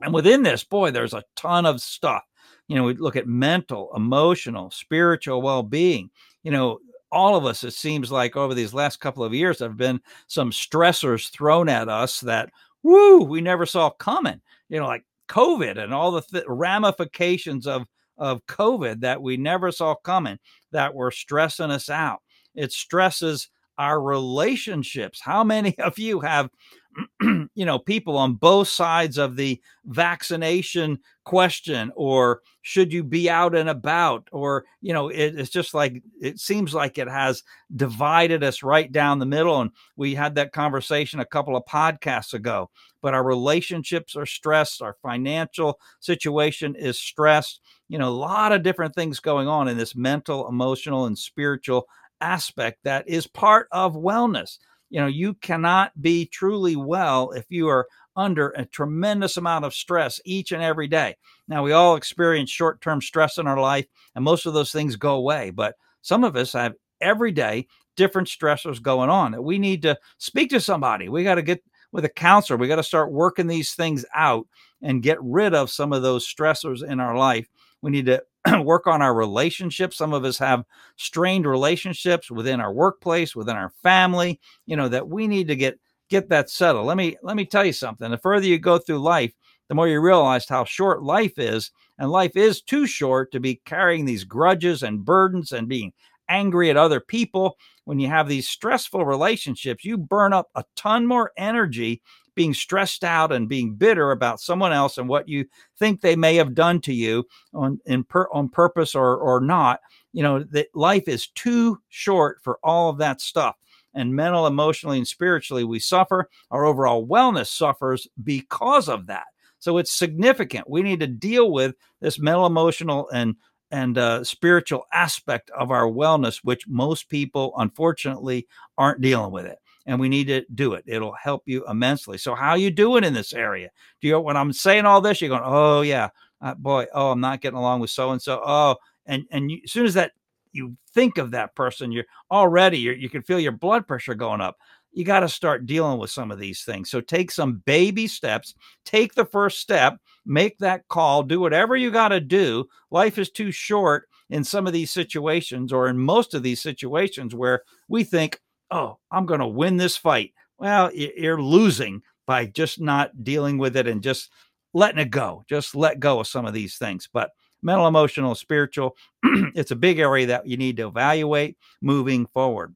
And 0.00 0.14
within 0.14 0.42
this, 0.42 0.64
boy, 0.64 0.90
there's 0.90 1.14
a 1.14 1.24
ton 1.36 1.66
of 1.66 1.80
stuff. 1.80 2.22
You 2.68 2.76
know, 2.76 2.84
we 2.84 2.94
look 2.94 3.16
at 3.16 3.26
mental, 3.26 3.90
emotional, 3.94 4.70
spiritual 4.70 5.42
well 5.42 5.62
being. 5.62 6.10
You 6.44 6.52
know, 6.52 6.78
all 7.12 7.36
of 7.36 7.44
us, 7.44 7.62
it 7.62 7.74
seems 7.74 8.10
like 8.10 8.36
over 8.36 8.54
these 8.54 8.74
last 8.74 8.98
couple 8.98 9.22
of 9.22 9.34
years, 9.34 9.60
have 9.60 9.76
been 9.76 10.00
some 10.26 10.50
stressors 10.50 11.30
thrown 11.30 11.68
at 11.68 11.88
us 11.88 12.20
that, 12.20 12.50
woo, 12.82 13.22
we 13.22 13.40
never 13.40 13.66
saw 13.66 13.90
coming. 13.90 14.40
You 14.68 14.80
know, 14.80 14.86
like 14.86 15.04
COVID 15.28 15.78
and 15.78 15.94
all 15.94 16.10
the 16.10 16.22
th- 16.22 16.44
ramifications 16.48 17.66
of 17.66 17.86
of 18.18 18.44
COVID 18.46 19.00
that 19.00 19.20
we 19.20 19.36
never 19.36 19.72
saw 19.72 19.94
coming 19.94 20.38
that 20.70 20.94
were 20.94 21.10
stressing 21.10 21.70
us 21.70 21.88
out. 21.88 22.20
It 22.54 22.72
stresses 22.72 23.48
our 23.82 24.00
relationships. 24.00 25.20
How 25.20 25.42
many 25.42 25.76
of 25.78 25.98
you 25.98 26.20
have 26.20 26.48
you 27.22 27.64
know, 27.64 27.78
people 27.78 28.16
on 28.18 28.34
both 28.34 28.68
sides 28.68 29.16
of 29.16 29.34
the 29.36 29.60
vaccination 29.86 30.98
question, 31.24 31.90
or 31.96 32.42
should 32.60 32.92
you 32.92 33.02
be 33.02 33.30
out 33.30 33.54
and 33.54 33.70
about, 33.70 34.28
or, 34.30 34.64
you 34.82 34.92
know, 34.92 35.08
it, 35.08 35.38
it's 35.38 35.50
just 35.50 35.72
like, 35.72 36.02
it 36.20 36.38
seems 36.38 36.74
like 36.74 36.98
it 36.98 37.08
has 37.08 37.42
divided 37.74 38.44
us 38.44 38.62
right 38.62 38.92
down 38.92 39.18
the 39.18 39.26
middle. 39.26 39.60
And 39.60 39.70
we 39.96 40.14
had 40.14 40.34
that 40.34 40.52
conversation 40.52 41.20
a 41.20 41.24
couple 41.24 41.56
of 41.56 41.64
podcasts 41.64 42.34
ago, 42.34 42.68
but 43.00 43.14
our 43.14 43.24
relationships 43.24 44.14
are 44.14 44.26
stressed, 44.26 44.82
our 44.82 44.96
financial 45.02 45.80
situation 46.00 46.76
is 46.76 46.98
stressed, 46.98 47.62
you 47.88 47.98
know, 47.98 48.08
a 48.08 48.10
lot 48.10 48.52
of 48.52 48.62
different 48.62 48.94
things 48.94 49.18
going 49.18 49.48
on 49.48 49.66
in 49.66 49.78
this 49.78 49.96
mental, 49.96 50.46
emotional, 50.46 51.06
and 51.06 51.18
spiritual 51.18 51.86
aspect 52.22 52.78
that 52.84 53.08
is 53.08 53.26
part 53.26 53.68
of 53.72 53.94
wellness. 53.94 54.58
You 54.90 55.00
know 55.00 55.06
you 55.06 55.34
cannot 55.34 56.00
be 56.00 56.26
truly 56.26 56.76
well 56.76 57.32
if 57.32 57.46
you 57.50 57.68
are 57.68 57.88
under 58.14 58.50
a 58.50 58.66
tremendous 58.66 59.36
amount 59.36 59.64
of 59.64 59.74
stress 59.74 60.20
each 60.24 60.52
and 60.52 60.62
every 60.62 60.86
day. 60.86 61.16
Now 61.48 61.62
we 61.62 61.72
all 61.72 61.96
experience 61.96 62.50
short-term 62.50 63.00
stress 63.00 63.38
in 63.38 63.46
our 63.46 63.60
life 63.60 63.86
and 64.14 64.24
most 64.24 64.46
of 64.46 64.54
those 64.54 64.70
things 64.70 64.96
go 64.96 65.14
away 65.14 65.50
but 65.50 65.76
some 66.02 66.24
of 66.24 66.36
us 66.36 66.52
have 66.52 66.74
every 67.00 67.32
day 67.32 67.66
different 67.96 68.28
stressors 68.28 68.80
going 68.80 69.10
on 69.10 69.32
that 69.32 69.42
we 69.42 69.58
need 69.58 69.82
to 69.82 69.98
speak 70.18 70.50
to 70.50 70.60
somebody. 70.60 71.08
We 71.08 71.24
got 71.24 71.36
to 71.36 71.42
get 71.42 71.62
with 71.92 72.04
a 72.04 72.10
counselor. 72.10 72.56
We 72.56 72.68
got 72.68 72.76
to 72.76 72.82
start 72.82 73.12
working 73.12 73.46
these 73.46 73.74
things 73.74 74.04
out 74.14 74.46
and 74.80 75.02
get 75.02 75.18
rid 75.22 75.54
of 75.54 75.70
some 75.70 75.92
of 75.92 76.02
those 76.02 76.26
stressors 76.26 76.82
in 76.82 77.00
our 77.00 77.16
life. 77.16 77.48
We 77.82 77.90
need 77.90 78.06
to 78.06 78.22
work 78.62 78.86
on 78.86 79.02
our 79.02 79.14
relationships. 79.14 79.96
Some 79.96 80.12
of 80.12 80.24
us 80.24 80.38
have 80.38 80.64
strained 80.96 81.46
relationships 81.46 82.30
within 82.30 82.60
our 82.60 82.72
workplace, 82.72 83.36
within 83.36 83.56
our 83.56 83.70
family, 83.82 84.40
you 84.66 84.76
know, 84.76 84.88
that 84.88 85.08
we 85.08 85.26
need 85.28 85.48
to 85.48 85.56
get 85.56 85.78
get 86.10 86.28
that 86.28 86.50
settled. 86.50 86.86
Let 86.86 86.96
me 86.96 87.16
let 87.22 87.36
me 87.36 87.46
tell 87.46 87.64
you 87.64 87.72
something. 87.72 88.10
The 88.10 88.18
further 88.18 88.46
you 88.46 88.58
go 88.58 88.78
through 88.78 88.98
life, 88.98 89.32
the 89.68 89.74
more 89.74 89.88
you 89.88 90.00
realize 90.00 90.48
how 90.48 90.64
short 90.64 91.02
life 91.02 91.38
is, 91.38 91.70
and 91.98 92.10
life 92.10 92.36
is 92.36 92.62
too 92.62 92.86
short 92.86 93.32
to 93.32 93.40
be 93.40 93.60
carrying 93.64 94.04
these 94.04 94.24
grudges 94.24 94.82
and 94.82 95.04
burdens 95.04 95.52
and 95.52 95.68
being 95.68 95.92
angry 96.28 96.70
at 96.70 96.76
other 96.76 97.00
people. 97.00 97.56
When 97.84 97.98
you 97.98 98.08
have 98.08 98.28
these 98.28 98.48
stressful 98.48 99.04
relationships, 99.04 99.84
you 99.84 99.98
burn 99.98 100.32
up 100.32 100.50
a 100.54 100.64
ton 100.76 101.06
more 101.06 101.32
energy 101.36 102.02
being 102.34 102.54
stressed 102.54 103.04
out 103.04 103.32
and 103.32 103.48
being 103.48 103.74
bitter 103.74 104.10
about 104.10 104.40
someone 104.40 104.72
else 104.72 104.98
and 104.98 105.08
what 105.08 105.28
you 105.28 105.44
think 105.78 106.00
they 106.00 106.16
may 106.16 106.36
have 106.36 106.54
done 106.54 106.80
to 106.80 106.92
you 106.92 107.26
on 107.52 107.78
in 107.84 108.04
per, 108.04 108.28
on 108.32 108.48
purpose 108.48 108.94
or 108.94 109.16
or 109.16 109.40
not. 109.40 109.80
You 110.12 110.22
know 110.22 110.42
that 110.44 110.68
life 110.74 111.08
is 111.08 111.28
too 111.28 111.78
short 111.88 112.38
for 112.42 112.58
all 112.62 112.88
of 112.88 112.98
that 112.98 113.20
stuff. 113.20 113.56
And 113.94 114.14
mental, 114.14 114.46
emotionally, 114.46 114.96
and 114.96 115.06
spiritually, 115.06 115.64
we 115.64 115.78
suffer. 115.78 116.30
Our 116.50 116.64
overall 116.64 117.06
wellness 117.06 117.48
suffers 117.48 118.08
because 118.24 118.88
of 118.88 119.06
that. 119.08 119.26
So 119.58 119.76
it's 119.76 119.92
significant. 119.92 120.68
We 120.68 120.82
need 120.82 121.00
to 121.00 121.06
deal 121.06 121.52
with 121.52 121.74
this 122.00 122.18
mental, 122.18 122.46
emotional, 122.46 123.10
and 123.10 123.36
and 123.72 123.96
uh, 123.96 124.22
spiritual 124.22 124.84
aspect 124.92 125.50
of 125.50 125.70
our 125.70 125.86
wellness, 125.86 126.40
which 126.44 126.68
most 126.68 127.08
people, 127.08 127.54
unfortunately, 127.56 128.46
aren't 128.78 129.00
dealing 129.00 129.32
with 129.32 129.46
it. 129.46 129.58
And 129.86 129.98
we 129.98 130.08
need 130.08 130.28
to 130.28 130.44
do 130.54 130.74
it. 130.74 130.84
It'll 130.86 131.14
help 131.14 131.42
you 131.46 131.66
immensely. 131.68 132.16
So, 132.18 132.36
how 132.36 132.50
are 132.50 132.58
you 132.58 132.70
doing 132.70 133.02
in 133.02 133.14
this 133.14 133.32
area? 133.32 133.70
Do 134.00 134.06
you 134.06 134.20
when 134.20 134.36
I'm 134.36 134.52
saying 134.52 134.84
all 134.84 135.00
this, 135.00 135.20
you're 135.20 135.30
going, 135.30 135.42
"Oh 135.44 135.80
yeah, 135.80 136.10
uh, 136.40 136.54
boy, 136.54 136.86
oh 136.94 137.10
I'm 137.10 137.20
not 137.20 137.40
getting 137.40 137.58
along 137.58 137.80
with 137.80 137.90
so 137.90 138.12
and 138.12 138.22
so." 138.22 138.40
Oh, 138.44 138.76
and 139.06 139.24
and 139.32 139.50
you, 139.50 139.60
as 139.64 139.72
soon 139.72 139.86
as 139.86 139.94
that 139.94 140.12
you 140.52 140.76
think 140.94 141.18
of 141.18 141.32
that 141.32 141.56
person, 141.56 141.90
you're 141.90 142.04
already 142.30 142.78
you're, 142.78 142.94
you 142.94 143.08
can 143.10 143.22
feel 143.22 143.40
your 143.40 143.50
blood 143.50 143.88
pressure 143.88 144.14
going 144.14 144.40
up 144.40 144.56
you 144.92 145.04
got 145.04 145.20
to 145.20 145.28
start 145.28 145.66
dealing 145.66 145.98
with 145.98 146.10
some 146.10 146.30
of 146.30 146.38
these 146.38 146.64
things. 146.64 146.90
So 146.90 147.00
take 147.00 147.30
some 147.30 147.62
baby 147.64 148.06
steps, 148.06 148.54
take 148.84 149.14
the 149.14 149.24
first 149.24 149.58
step, 149.58 149.96
make 150.26 150.58
that 150.58 150.86
call, 150.88 151.22
do 151.22 151.40
whatever 151.40 151.76
you 151.76 151.90
got 151.90 152.08
to 152.08 152.20
do. 152.20 152.66
Life 152.90 153.18
is 153.18 153.30
too 153.30 153.50
short 153.50 154.08
in 154.30 154.44
some 154.44 154.66
of 154.66 154.72
these 154.72 154.90
situations, 154.90 155.72
or 155.72 155.88
in 155.88 155.98
most 155.98 156.34
of 156.34 156.42
these 156.42 156.62
situations, 156.62 157.34
where 157.34 157.62
we 157.88 158.04
think, 158.04 158.40
oh, 158.70 158.98
I'm 159.10 159.26
going 159.26 159.40
to 159.40 159.46
win 159.46 159.76
this 159.76 159.96
fight. 159.96 160.32
Well, 160.58 160.90
you're 160.94 161.42
losing 161.42 162.02
by 162.26 162.46
just 162.46 162.80
not 162.80 163.24
dealing 163.24 163.58
with 163.58 163.76
it 163.76 163.86
and 163.86 164.02
just 164.02 164.30
letting 164.74 165.00
it 165.00 165.10
go. 165.10 165.44
Just 165.48 165.74
let 165.74 166.00
go 166.00 166.20
of 166.20 166.26
some 166.26 166.46
of 166.46 166.54
these 166.54 166.76
things. 166.76 167.08
But 167.12 167.30
mental, 167.62 167.86
emotional, 167.86 168.34
spiritual, 168.34 168.96
it's 169.22 169.70
a 169.70 169.76
big 169.76 169.98
area 169.98 170.26
that 170.26 170.46
you 170.46 170.56
need 170.56 170.76
to 170.78 170.86
evaluate 170.86 171.56
moving 171.80 172.26
forward 172.26 172.74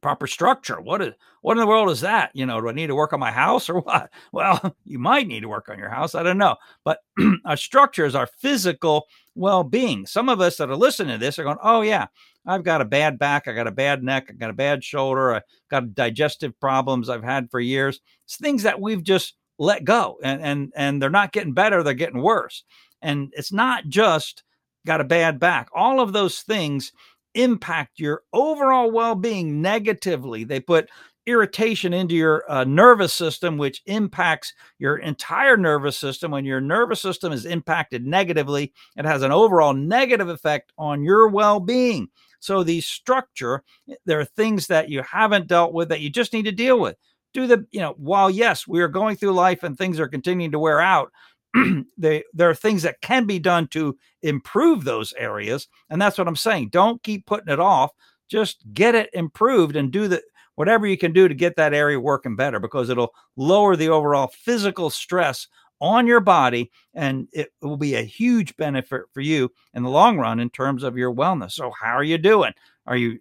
proper 0.00 0.26
structure. 0.26 0.80
What 0.80 1.02
is 1.02 1.14
what 1.42 1.56
in 1.56 1.60
the 1.60 1.66
world 1.66 1.90
is 1.90 2.00
that? 2.00 2.30
You 2.34 2.46
know, 2.46 2.60
do 2.60 2.68
I 2.68 2.72
need 2.72 2.88
to 2.88 2.94
work 2.94 3.12
on 3.12 3.20
my 3.20 3.32
house 3.32 3.68
or 3.68 3.80
what? 3.80 4.10
Well, 4.32 4.76
you 4.84 4.98
might 4.98 5.26
need 5.26 5.40
to 5.40 5.48
work 5.48 5.68
on 5.68 5.78
your 5.78 5.88
house. 5.90 6.14
I 6.14 6.22
don't 6.22 6.38
know. 6.38 6.56
But 6.84 7.00
our 7.44 7.56
structure 7.56 8.04
is 8.04 8.14
our 8.14 8.26
physical 8.26 9.06
well-being. 9.34 10.06
Some 10.06 10.28
of 10.28 10.40
us 10.40 10.56
that 10.56 10.70
are 10.70 10.76
listening 10.76 11.18
to 11.18 11.24
this 11.24 11.38
are 11.38 11.44
going, 11.44 11.58
"Oh 11.62 11.82
yeah, 11.82 12.06
I've 12.46 12.64
got 12.64 12.80
a 12.80 12.86
bad 12.86 13.18
back, 13.18 13.48
I 13.48 13.52
got 13.52 13.66
a 13.66 13.72
bad 13.72 14.02
neck, 14.02 14.26
I 14.30 14.32
got 14.32 14.50
a 14.50 14.54
bad 14.54 14.82
shoulder, 14.82 15.34
I 15.34 15.42
got 15.70 15.94
digestive 15.94 16.58
problems 16.60 17.08
I've 17.08 17.24
had 17.24 17.50
for 17.50 17.60
years." 17.60 18.00
It's 18.24 18.36
things 18.36 18.62
that 18.64 18.80
we've 18.80 19.02
just 19.02 19.34
let 19.58 19.84
go 19.84 20.18
and 20.22 20.40
and 20.42 20.72
and 20.76 21.02
they're 21.02 21.10
not 21.10 21.32
getting 21.32 21.52
better, 21.52 21.82
they're 21.82 21.94
getting 21.94 22.22
worse. 22.22 22.64
And 23.02 23.32
it's 23.36 23.52
not 23.52 23.86
just 23.88 24.42
got 24.86 25.00
a 25.00 25.04
bad 25.04 25.38
back. 25.38 25.68
All 25.74 26.00
of 26.00 26.12
those 26.12 26.40
things 26.40 26.92
impact 27.34 27.98
your 27.98 28.22
overall 28.32 28.90
well 28.90 29.14
being 29.14 29.62
negatively. 29.62 30.44
They 30.44 30.60
put 30.60 30.88
irritation 31.28 31.92
into 31.92 32.14
your 32.14 32.50
uh, 32.50 32.64
nervous 32.64 33.12
system, 33.12 33.58
which 33.58 33.82
impacts 33.86 34.54
your 34.78 34.96
entire 34.96 35.56
nervous 35.56 35.96
system. 35.96 36.30
When 36.30 36.44
your 36.44 36.60
nervous 36.60 37.00
system 37.00 37.32
is 37.32 37.44
impacted 37.44 38.06
negatively, 38.06 38.72
it 38.96 39.04
has 39.04 39.22
an 39.22 39.30
overall 39.30 39.74
negative 39.74 40.28
effect 40.28 40.72
on 40.78 41.04
your 41.04 41.28
well 41.28 41.60
being. 41.60 42.08
So, 42.40 42.62
the 42.62 42.80
structure, 42.80 43.62
there 44.06 44.20
are 44.20 44.24
things 44.24 44.68
that 44.68 44.88
you 44.88 45.02
haven't 45.02 45.48
dealt 45.48 45.72
with 45.72 45.88
that 45.90 46.00
you 46.00 46.08
just 46.10 46.32
need 46.32 46.44
to 46.44 46.52
deal 46.52 46.80
with. 46.80 46.96
Do 47.34 47.46
the, 47.46 47.66
you 47.70 47.80
know, 47.80 47.94
while 47.98 48.30
yes, 48.30 48.66
we 48.66 48.80
are 48.80 48.88
going 48.88 49.16
through 49.16 49.32
life 49.32 49.62
and 49.62 49.76
things 49.76 50.00
are 50.00 50.08
continuing 50.08 50.52
to 50.52 50.58
wear 50.58 50.80
out, 50.80 51.12
they, 51.98 52.24
there 52.32 52.50
are 52.50 52.54
things 52.54 52.82
that 52.82 53.00
can 53.00 53.24
be 53.24 53.38
done 53.38 53.66
to 53.68 53.96
improve 54.22 54.84
those 54.84 55.12
areas. 55.14 55.68
And 55.90 56.00
that's 56.00 56.18
what 56.18 56.28
I'm 56.28 56.36
saying. 56.36 56.68
Don't 56.70 57.02
keep 57.02 57.26
putting 57.26 57.52
it 57.52 57.60
off. 57.60 57.90
Just 58.28 58.64
get 58.74 58.94
it 58.94 59.10
improved 59.12 59.76
and 59.76 59.90
do 59.90 60.08
the 60.08 60.22
whatever 60.56 60.86
you 60.86 60.98
can 60.98 61.12
do 61.12 61.28
to 61.28 61.34
get 61.34 61.54
that 61.56 61.72
area 61.72 62.00
working 62.00 62.34
better 62.34 62.58
because 62.58 62.90
it'll 62.90 63.14
lower 63.36 63.76
the 63.76 63.88
overall 63.88 64.26
physical 64.26 64.90
stress 64.90 65.46
on 65.80 66.06
your 66.06 66.20
body 66.20 66.70
and 66.94 67.28
it 67.32 67.52
will 67.62 67.76
be 67.76 67.94
a 67.94 68.02
huge 68.02 68.56
benefit 68.56 69.02
for 69.12 69.20
you 69.20 69.48
in 69.74 69.84
the 69.84 69.88
long 69.88 70.18
run 70.18 70.40
in 70.40 70.50
terms 70.50 70.82
of 70.82 70.98
your 70.98 71.14
wellness. 71.14 71.52
So 71.52 71.70
how 71.80 71.92
are 71.92 72.02
you 72.02 72.18
doing? 72.18 72.52
Are 72.86 72.96
you 72.96 73.20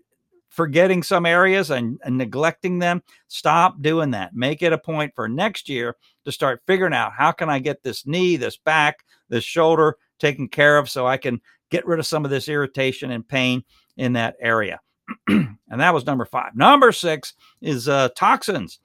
forgetting 0.50 1.04
some 1.04 1.26
areas 1.26 1.70
and, 1.70 2.00
and, 2.04 2.18
neglecting 2.18 2.80
them 2.80 3.04
stop 3.28 3.82
doing 3.82 4.12
that. 4.12 4.34
Make 4.34 4.62
it 4.62 4.74
a 4.74 4.78
point 4.78 5.14
for 5.16 5.28
next 5.28 5.70
year 5.70 5.96
to 6.26 6.32
start 6.32 6.64
figuring 6.66 6.94
out 6.94 7.14
how 7.14 7.32
can 7.32 7.50
i 7.50 7.60
get 7.60 7.84
this 7.84 8.06
knee 8.06 8.36
this 8.38 8.58
back 8.58 9.04
this 9.30 9.44
shoulder 9.44 9.98
taken 10.20 10.48
care 10.48 10.78
of 10.78 10.90
so 10.90 11.08
i 11.08 11.16
can 11.16 11.40
get 11.70 11.86
rid 11.86 12.00
of 12.00 12.06
some 12.06 12.26
of 12.26 12.32
this 12.32 12.48
irritation 12.48 13.12
and 13.12 13.28
pain 13.28 13.64
in 13.98 14.14
that 14.14 14.36
area. 14.42 14.80
And 15.70 15.82
that 15.82 15.94
was 15.94 16.06
number 16.06 16.24
five. 16.24 16.56
Number 16.56 16.94
six 16.94 17.34
is 17.62 17.90
uh, 17.90 18.08
toxins. 18.16 18.80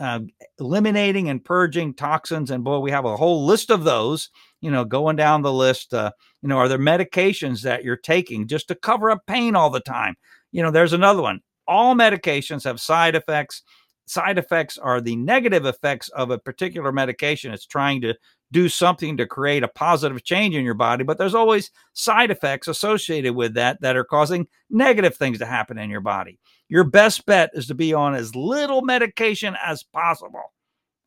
Uh, 0.00 0.18
eliminating 0.58 1.28
and 1.28 1.44
purging 1.44 1.94
toxins 1.94 2.50
and 2.50 2.64
boy 2.64 2.80
we 2.80 2.90
have 2.90 3.04
a 3.04 3.16
whole 3.16 3.46
list 3.46 3.70
of 3.70 3.84
those 3.84 4.28
you 4.60 4.68
know 4.68 4.84
going 4.84 5.14
down 5.14 5.42
the 5.42 5.52
list 5.52 5.94
uh, 5.94 6.10
you 6.42 6.48
know 6.48 6.58
are 6.58 6.66
there 6.66 6.80
medications 6.80 7.62
that 7.62 7.84
you're 7.84 7.96
taking 7.96 8.48
just 8.48 8.66
to 8.66 8.74
cover 8.74 9.08
up 9.08 9.24
pain 9.28 9.54
all 9.54 9.70
the 9.70 9.78
time 9.78 10.16
you 10.54 10.62
know, 10.62 10.70
there's 10.70 10.92
another 10.92 11.20
one. 11.20 11.40
All 11.66 11.96
medications 11.96 12.62
have 12.62 12.80
side 12.80 13.16
effects. 13.16 13.62
Side 14.06 14.38
effects 14.38 14.78
are 14.78 15.00
the 15.00 15.16
negative 15.16 15.66
effects 15.66 16.08
of 16.10 16.30
a 16.30 16.38
particular 16.38 16.92
medication. 16.92 17.52
It's 17.52 17.66
trying 17.66 18.00
to 18.02 18.14
do 18.52 18.68
something 18.68 19.16
to 19.16 19.26
create 19.26 19.64
a 19.64 19.68
positive 19.68 20.22
change 20.22 20.54
in 20.54 20.64
your 20.64 20.74
body, 20.74 21.02
but 21.02 21.18
there's 21.18 21.34
always 21.34 21.72
side 21.92 22.30
effects 22.30 22.68
associated 22.68 23.34
with 23.34 23.54
that 23.54 23.80
that 23.80 23.96
are 23.96 24.04
causing 24.04 24.46
negative 24.70 25.16
things 25.16 25.40
to 25.40 25.46
happen 25.46 25.76
in 25.76 25.90
your 25.90 26.00
body. 26.00 26.38
Your 26.68 26.84
best 26.84 27.26
bet 27.26 27.50
is 27.54 27.66
to 27.66 27.74
be 27.74 27.92
on 27.92 28.14
as 28.14 28.36
little 28.36 28.82
medication 28.82 29.56
as 29.60 29.82
possible. 29.82 30.53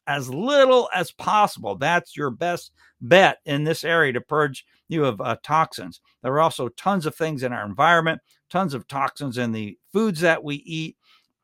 As 0.08 0.30
little 0.30 0.90
as 0.96 1.12
possible. 1.12 1.76
That's 1.76 2.16
your 2.16 2.30
best 2.30 2.72
bet 3.02 3.40
in 3.46 3.64
this 3.64 3.84
area 3.84 4.14
to 4.14 4.22
purge 4.22 4.66
you 4.88 5.06
of 5.06 5.20
uh, 5.20 5.36
toxins. 5.44 6.00
There 6.24 6.34
are 6.34 6.40
also 6.40 6.70
tons 6.70 7.06
of 7.06 7.16
things 7.16 7.44
in 7.44 7.52
our 7.52 7.66
environment 7.66 8.22
tons 8.50 8.74
of 8.74 8.88
toxins 8.88 9.38
in 9.38 9.52
the 9.52 9.78
foods 9.92 10.22
that 10.22 10.44
we 10.44 10.56
eat. 10.58 10.98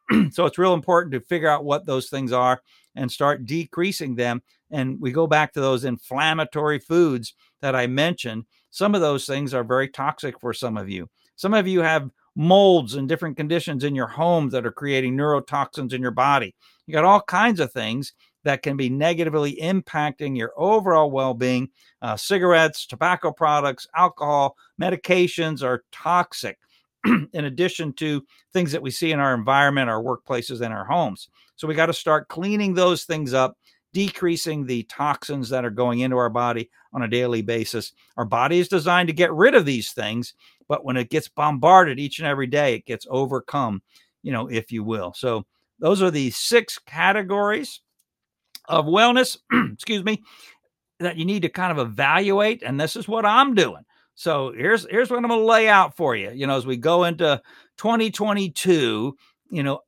so 0.32 0.46
it's 0.46 0.58
real 0.58 0.74
important 0.74 1.14
to 1.14 1.20
figure 1.22 1.50
out 1.50 1.66
what 1.66 1.86
those 1.86 2.10
things 2.10 2.32
are 2.32 2.62
and 2.96 3.12
start 3.12 3.46
decreasing 3.46 4.16
them. 4.16 4.42
And 4.72 5.00
we 5.00 5.12
go 5.12 5.28
back 5.28 5.54
to 5.54 5.62
those 5.62 5.86
inflammatory 5.86 6.80
foods 6.80 7.36
that 7.62 7.76
I 7.76 7.88
mentioned. 7.88 8.46
Some 8.72 8.96
of 8.96 9.02
those 9.02 9.26
things 9.26 9.54
are 9.54 9.64
very 9.64 9.88
toxic 9.88 10.40
for 10.40 10.54
some 10.54 10.78
of 10.78 10.90
you. 10.90 11.10
Some 11.36 11.54
of 11.54 11.68
you 11.68 11.82
have 11.82 12.10
molds 12.36 12.96
and 12.96 13.08
different 13.08 13.38
conditions 13.38 13.84
in 13.84 13.94
your 13.94 14.08
home 14.08 14.50
that 14.50 14.66
are 14.66 14.72
creating 14.72 15.16
neurotoxins 15.16 15.94
in 15.94 16.02
your 16.02 16.12
body. 16.12 16.56
You 16.88 16.94
got 16.94 17.06
all 17.06 17.22
kinds 17.22 17.60
of 17.60 17.72
things 17.72 18.14
that 18.44 18.62
can 18.62 18.78
be 18.78 18.90
negatively 18.90 19.58
impacting 19.62 20.38
your 20.38 20.52
overall 20.58 21.12
well 21.12 21.34
being. 21.34 21.70
Uh, 22.02 22.18
cigarettes, 22.18 22.86
tobacco 22.86 23.32
products, 23.32 23.88
alcohol, 23.96 24.56
medications 24.82 25.64
are 25.64 25.84
toxic. 25.92 26.58
in 27.34 27.46
addition 27.46 27.94
to 27.94 28.26
things 28.54 28.72
that 28.72 28.82
we 28.82 28.92
see 28.92 29.12
in 29.12 29.20
our 29.20 29.34
environment, 29.34 29.90
our 29.90 30.02
workplaces, 30.02 30.62
and 30.62 30.74
our 30.74 30.86
homes. 30.86 31.30
So 31.56 31.68
we 31.68 31.76
got 31.76 31.88
to 31.88 31.94
start 31.94 32.30
cleaning 32.30 32.74
those 32.74 33.04
things 33.04 33.34
up, 33.34 33.58
decreasing 33.92 34.66
the 34.66 34.84
toxins 34.84 35.50
that 35.50 35.66
are 35.66 35.70
going 35.70 36.00
into 36.00 36.18
our 36.18 36.30
body 36.30 36.70
on 36.94 37.04
a 37.04 37.08
daily 37.08 37.42
basis. 37.42 37.92
Our 38.18 38.26
body 38.26 38.60
is 38.60 38.68
designed 38.68 39.08
to 39.08 39.14
get 39.14 39.34
rid 39.34 39.54
of 39.54 39.66
these 39.66 39.92
things, 39.92 40.34
but 40.68 40.86
when 40.86 40.98
it 40.98 41.10
gets 41.10 41.28
bombarded 41.28 42.00
each 42.00 42.20
and 42.20 42.28
every 42.28 42.48
day, 42.48 42.76
it 42.76 42.86
gets 42.86 43.06
overcome, 43.10 43.82
you 44.22 44.32
know, 44.32 44.50
if 44.50 44.72
you 44.72 44.84
will. 44.84 45.14
So 45.14 45.46
those 45.80 46.02
are 46.02 46.12
the 46.12 46.32
six 46.32 46.80
categories 46.80 47.82
of 48.66 48.86
wellness, 48.86 49.38
excuse 49.74 50.04
me, 50.04 50.24
that 51.00 51.18
you 51.18 51.26
need 51.26 51.42
to 51.42 51.50
kind 51.50 51.78
of 51.78 51.86
evaluate. 51.86 52.64
And 52.64 52.80
this 52.80 52.96
is 52.96 53.08
what 53.08 53.26
I'm 53.26 53.56
doing. 53.56 53.84
So 54.16 54.54
here's 54.56 54.86
here's 54.90 55.10
what 55.10 55.18
I'm 55.18 55.28
going 55.28 55.40
to 55.40 55.46
lay 55.46 55.68
out 55.68 55.96
for 55.96 56.16
you. 56.16 56.32
You 56.32 56.48
know, 56.48 56.56
as 56.56 56.66
we 56.66 56.78
go 56.78 57.06
into 57.06 57.42
2022, 57.78 59.16
you 59.50 59.64
know, 59.64 59.80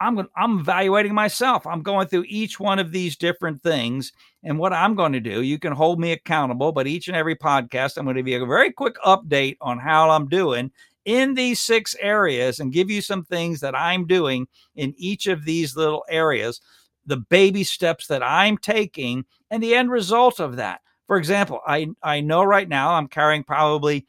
I'm 0.00 0.16
going 0.16 0.28
I'm 0.36 0.60
evaluating 0.60 1.14
myself. 1.14 1.66
I'm 1.66 1.82
going 1.82 2.08
through 2.08 2.24
each 2.28 2.60
one 2.60 2.78
of 2.78 2.92
these 2.92 3.16
different 3.16 3.62
things 3.62 4.12
and 4.42 4.58
what 4.58 4.72
I'm 4.72 4.94
going 4.94 5.12
to 5.12 5.20
do. 5.20 5.42
You 5.42 5.58
can 5.58 5.72
hold 5.72 6.00
me 6.00 6.12
accountable, 6.12 6.72
but 6.72 6.86
each 6.86 7.08
and 7.08 7.16
every 7.16 7.36
podcast 7.36 7.96
I'm 7.96 8.04
going 8.04 8.16
to 8.16 8.22
give 8.22 8.28
you 8.28 8.42
a 8.42 8.46
very 8.46 8.72
quick 8.72 8.96
update 9.06 9.56
on 9.60 9.78
how 9.78 10.10
I'm 10.10 10.28
doing 10.28 10.70
in 11.04 11.34
these 11.34 11.60
six 11.60 11.96
areas 12.00 12.60
and 12.60 12.72
give 12.72 12.90
you 12.90 13.00
some 13.00 13.24
things 13.24 13.60
that 13.60 13.74
I'm 13.76 14.06
doing 14.06 14.46
in 14.76 14.94
each 14.96 15.26
of 15.26 15.44
these 15.44 15.76
little 15.76 16.04
areas, 16.08 16.60
the 17.06 17.16
baby 17.16 17.64
steps 17.64 18.06
that 18.08 18.22
I'm 18.22 18.58
taking 18.58 19.24
and 19.50 19.62
the 19.62 19.74
end 19.74 19.90
result 19.90 20.40
of 20.40 20.56
that. 20.56 20.80
For 21.06 21.16
example, 21.16 21.60
I, 21.66 21.88
I 22.02 22.20
know 22.20 22.42
right 22.44 22.68
now 22.68 22.94
I'm 22.94 23.08
carrying 23.08 23.44
probably, 23.44 24.06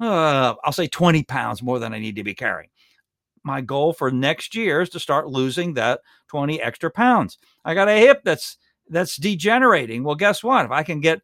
uh, 0.00 0.54
I'll 0.64 0.72
say 0.72 0.86
20 0.86 1.24
pounds 1.24 1.62
more 1.62 1.78
than 1.78 1.94
I 1.94 1.98
need 1.98 2.16
to 2.16 2.24
be 2.24 2.34
carrying. 2.34 2.70
my 3.42 3.60
goal 3.60 3.92
for 3.92 4.10
next 4.10 4.54
year 4.54 4.80
is 4.80 4.88
to 4.90 5.00
start 5.00 5.28
losing 5.28 5.74
that 5.74 6.00
20 6.28 6.60
extra 6.62 6.90
pounds. 6.90 7.38
I 7.64 7.74
got 7.74 7.88
a 7.88 7.96
hip 7.98 8.22
that's 8.24 8.56
that's 8.88 9.16
degenerating. 9.16 10.04
Well, 10.04 10.14
guess 10.14 10.42
what? 10.42 10.64
If 10.66 10.70
I 10.70 10.82
can 10.82 11.00
get 11.00 11.22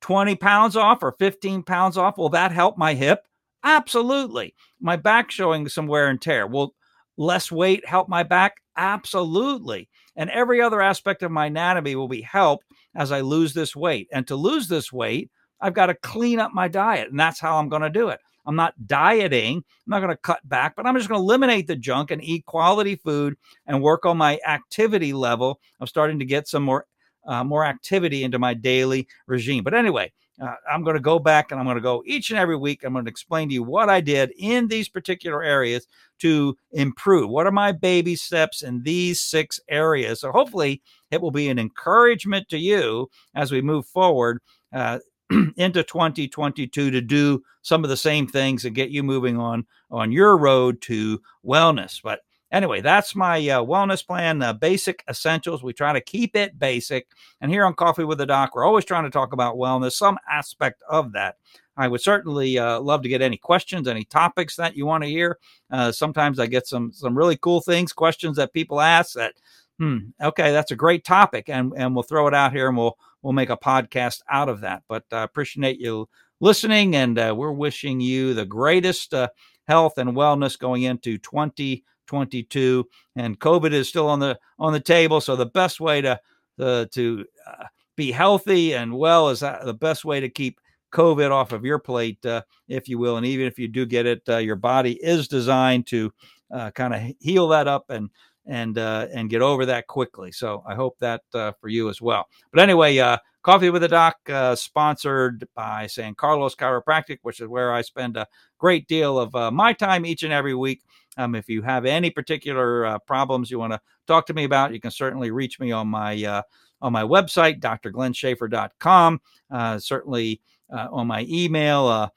20 0.00 0.34
pounds 0.36 0.76
off 0.76 1.02
or 1.02 1.12
15 1.18 1.62
pounds 1.62 1.96
off, 1.96 2.18
will 2.18 2.30
that 2.30 2.52
help 2.52 2.78
my 2.78 2.94
hip? 2.94 3.26
Absolutely. 3.64 4.54
My 4.80 4.96
back 4.96 5.30
showing 5.30 5.68
some 5.68 5.86
wear 5.86 6.08
and 6.08 6.20
tear. 6.20 6.46
Will 6.46 6.74
less 7.16 7.52
weight 7.52 7.86
help 7.86 8.08
my 8.08 8.22
back? 8.22 8.56
Absolutely. 8.76 9.88
And 10.16 10.30
every 10.30 10.60
other 10.60 10.80
aspect 10.80 11.22
of 11.22 11.30
my 11.30 11.46
anatomy 11.46 11.96
will 11.96 12.08
be 12.08 12.22
helped 12.22 12.66
as 12.94 13.12
I 13.12 13.20
lose 13.20 13.54
this 13.54 13.74
weight. 13.74 14.08
And 14.12 14.26
to 14.28 14.36
lose 14.36 14.68
this 14.68 14.92
weight, 14.92 15.30
I've 15.60 15.74
got 15.74 15.86
to 15.86 15.94
clean 15.94 16.38
up 16.38 16.52
my 16.52 16.68
diet. 16.68 17.10
And 17.10 17.18
that's 17.18 17.40
how 17.40 17.56
I'm 17.56 17.68
going 17.68 17.82
to 17.82 17.90
do 17.90 18.08
it. 18.08 18.20
I'm 18.44 18.56
not 18.56 18.74
dieting. 18.86 19.58
I'm 19.58 19.90
not 19.90 20.00
going 20.00 20.10
to 20.10 20.20
cut 20.20 20.46
back, 20.48 20.74
but 20.76 20.86
I'm 20.86 20.96
just 20.96 21.08
going 21.08 21.20
to 21.20 21.22
eliminate 21.22 21.66
the 21.66 21.76
junk 21.76 22.10
and 22.10 22.22
eat 22.22 22.44
quality 22.44 22.96
food 22.96 23.36
and 23.66 23.82
work 23.82 24.04
on 24.04 24.18
my 24.18 24.40
activity 24.46 25.12
level. 25.12 25.60
I'm 25.80 25.86
starting 25.86 26.18
to 26.18 26.24
get 26.24 26.48
some 26.48 26.64
more 26.64 26.86
uh, 27.24 27.44
more 27.44 27.64
activity 27.64 28.24
into 28.24 28.40
my 28.40 28.52
daily 28.52 29.06
regime. 29.28 29.62
But 29.62 29.74
anyway, 29.74 30.12
uh, 30.42 30.56
I'm 30.70 30.82
going 30.82 30.96
to 30.96 31.00
go 31.00 31.20
back 31.20 31.50
and 31.50 31.60
I'm 31.60 31.66
going 31.66 31.76
to 31.76 31.82
go 31.82 32.02
each 32.04 32.30
and 32.30 32.38
every 32.38 32.56
week. 32.56 32.82
I'm 32.82 32.92
going 32.92 33.04
to 33.04 33.10
explain 33.10 33.48
to 33.48 33.54
you 33.54 33.62
what 33.62 33.88
I 33.88 34.00
did 34.00 34.32
in 34.36 34.66
these 34.66 34.88
particular 34.88 35.42
areas 35.42 35.86
to 36.18 36.56
improve. 36.72 37.30
What 37.30 37.46
are 37.46 37.52
my 37.52 37.70
baby 37.70 38.16
steps 38.16 38.62
in 38.62 38.82
these 38.82 39.20
six 39.20 39.60
areas? 39.68 40.20
So 40.20 40.32
hopefully 40.32 40.82
it 41.12 41.20
will 41.20 41.30
be 41.30 41.48
an 41.48 41.60
encouragement 41.60 42.48
to 42.48 42.58
you 42.58 43.08
as 43.36 43.52
we 43.52 43.62
move 43.62 43.86
forward. 43.86 44.40
Uh, 44.72 44.98
into 45.56 45.82
2022 45.82 46.90
to 46.90 47.00
do 47.00 47.42
some 47.62 47.84
of 47.84 47.90
the 47.90 47.96
same 47.96 48.26
things 48.26 48.64
and 48.64 48.74
get 48.74 48.90
you 48.90 49.02
moving 49.02 49.38
on 49.38 49.64
on 49.90 50.12
your 50.12 50.36
road 50.36 50.80
to 50.82 51.22
wellness. 51.46 52.00
But 52.02 52.20
Anyway, 52.52 52.82
that's 52.82 53.16
my 53.16 53.38
uh, 53.48 53.62
wellness 53.62 54.06
plan, 54.06 54.42
uh, 54.42 54.52
basic 54.52 55.02
essentials. 55.08 55.62
We 55.62 55.72
try 55.72 55.94
to 55.94 56.02
keep 56.02 56.36
it 56.36 56.58
basic. 56.58 57.08
And 57.40 57.50
here 57.50 57.64
on 57.64 57.72
Coffee 57.72 58.04
with 58.04 58.18
the 58.18 58.26
Doc, 58.26 58.54
we're 58.54 58.66
always 58.66 58.84
trying 58.84 59.04
to 59.04 59.10
talk 59.10 59.32
about 59.32 59.56
wellness, 59.56 59.92
some 59.92 60.18
aspect 60.30 60.82
of 60.88 61.12
that. 61.12 61.36
I 61.78 61.88
would 61.88 62.02
certainly 62.02 62.58
uh, 62.58 62.78
love 62.80 63.00
to 63.02 63.08
get 63.08 63.22
any 63.22 63.38
questions, 63.38 63.88
any 63.88 64.04
topics 64.04 64.56
that 64.56 64.76
you 64.76 64.84
want 64.84 65.02
to 65.02 65.08
hear. 65.08 65.38
Uh, 65.70 65.90
sometimes 65.92 66.38
I 66.38 66.46
get 66.46 66.66
some 66.66 66.92
some 66.92 67.16
really 67.16 67.38
cool 67.38 67.62
things, 67.62 67.94
questions 67.94 68.36
that 68.36 68.52
people 68.52 68.82
ask 68.82 69.14
that, 69.14 69.32
hmm, 69.78 69.98
okay, 70.22 70.52
that's 70.52 70.70
a 70.70 70.76
great 70.76 71.02
topic, 71.02 71.48
and 71.48 71.72
and 71.74 71.94
we'll 71.94 72.02
throw 72.02 72.26
it 72.26 72.34
out 72.34 72.52
here 72.52 72.68
and 72.68 72.76
we'll 72.76 72.98
we'll 73.22 73.32
make 73.32 73.48
a 73.48 73.56
podcast 73.56 74.20
out 74.30 74.50
of 74.50 74.60
that. 74.60 74.82
But 74.86 75.04
I 75.10 75.22
appreciate 75.22 75.80
you 75.80 76.10
listening, 76.40 76.94
and 76.94 77.18
uh, 77.18 77.34
we're 77.34 77.52
wishing 77.52 78.02
you 78.02 78.34
the 78.34 78.44
greatest 78.44 79.14
uh, 79.14 79.28
health 79.66 79.96
and 79.96 80.10
wellness 80.10 80.58
going 80.58 80.82
into 80.82 81.18
20- 81.18 81.82
22, 82.06 82.86
and 83.16 83.38
COVID 83.38 83.72
is 83.72 83.88
still 83.88 84.08
on 84.08 84.18
the 84.18 84.38
on 84.58 84.72
the 84.72 84.80
table. 84.80 85.20
So 85.20 85.36
the 85.36 85.46
best 85.46 85.80
way 85.80 86.00
to 86.00 86.20
uh, 86.58 86.86
to 86.92 87.24
uh, 87.46 87.64
be 87.96 88.12
healthy 88.12 88.74
and 88.74 88.96
well 88.96 89.28
is 89.28 89.42
uh, 89.42 89.62
the 89.64 89.74
best 89.74 90.04
way 90.04 90.20
to 90.20 90.28
keep 90.28 90.60
COVID 90.92 91.30
off 91.30 91.52
of 91.52 91.64
your 91.64 91.78
plate, 91.78 92.24
uh, 92.26 92.42
if 92.68 92.88
you 92.88 92.98
will. 92.98 93.16
And 93.16 93.26
even 93.26 93.46
if 93.46 93.58
you 93.58 93.68
do 93.68 93.86
get 93.86 94.06
it, 94.06 94.22
uh, 94.28 94.38
your 94.38 94.56
body 94.56 94.92
is 95.02 95.28
designed 95.28 95.86
to 95.88 96.12
uh, 96.52 96.70
kind 96.72 96.94
of 96.94 97.14
heal 97.20 97.48
that 97.48 97.68
up 97.68 97.86
and 97.88 98.10
and 98.46 98.76
and 98.76 99.30
get 99.30 99.40
over 99.40 99.64
that 99.66 99.86
quickly. 99.86 100.32
So 100.32 100.62
I 100.66 100.74
hope 100.74 100.98
that 100.98 101.22
for 101.32 101.68
you 101.68 101.88
as 101.88 102.02
well. 102.02 102.26
But 102.52 102.60
anyway, 102.62 102.96
Coffee 103.42 103.70
with 103.70 103.84
a 103.84 103.88
Doc, 103.88 104.16
sponsored 104.58 105.48
by 105.54 105.86
San 105.86 106.14
Carlos 106.14 106.54
Chiropractic, 106.54 107.18
which 107.22 107.40
is 107.40 107.48
where 107.48 107.72
I 107.72 107.82
spend 107.82 108.16
a 108.16 108.26
great 108.58 108.88
deal 108.88 109.18
of 109.18 109.52
my 109.52 109.72
time 109.72 110.04
each 110.04 110.24
and 110.24 110.32
every 110.32 110.54
week. 110.54 110.82
Um, 111.16 111.34
if 111.34 111.48
you 111.48 111.62
have 111.62 111.84
any 111.84 112.10
particular 112.10 112.86
uh, 112.86 112.98
problems 113.00 113.50
you 113.50 113.58
want 113.58 113.72
to 113.72 113.80
talk 114.06 114.26
to 114.26 114.34
me 114.34 114.44
about, 114.44 114.72
you 114.72 114.80
can 114.80 114.90
certainly 114.90 115.30
reach 115.30 115.60
me 115.60 115.72
on 115.72 115.88
my 115.88 116.22
uh, 116.24 116.42
on 116.80 116.92
my 116.92 117.02
website, 117.02 117.60
drglennschaefer.com. 117.60 119.20
Uh, 119.50 119.78
certainly 119.78 120.40
uh, 120.72 120.88
on 120.90 121.06
my 121.06 121.26
email, 121.28 121.86
uh, 121.86 122.08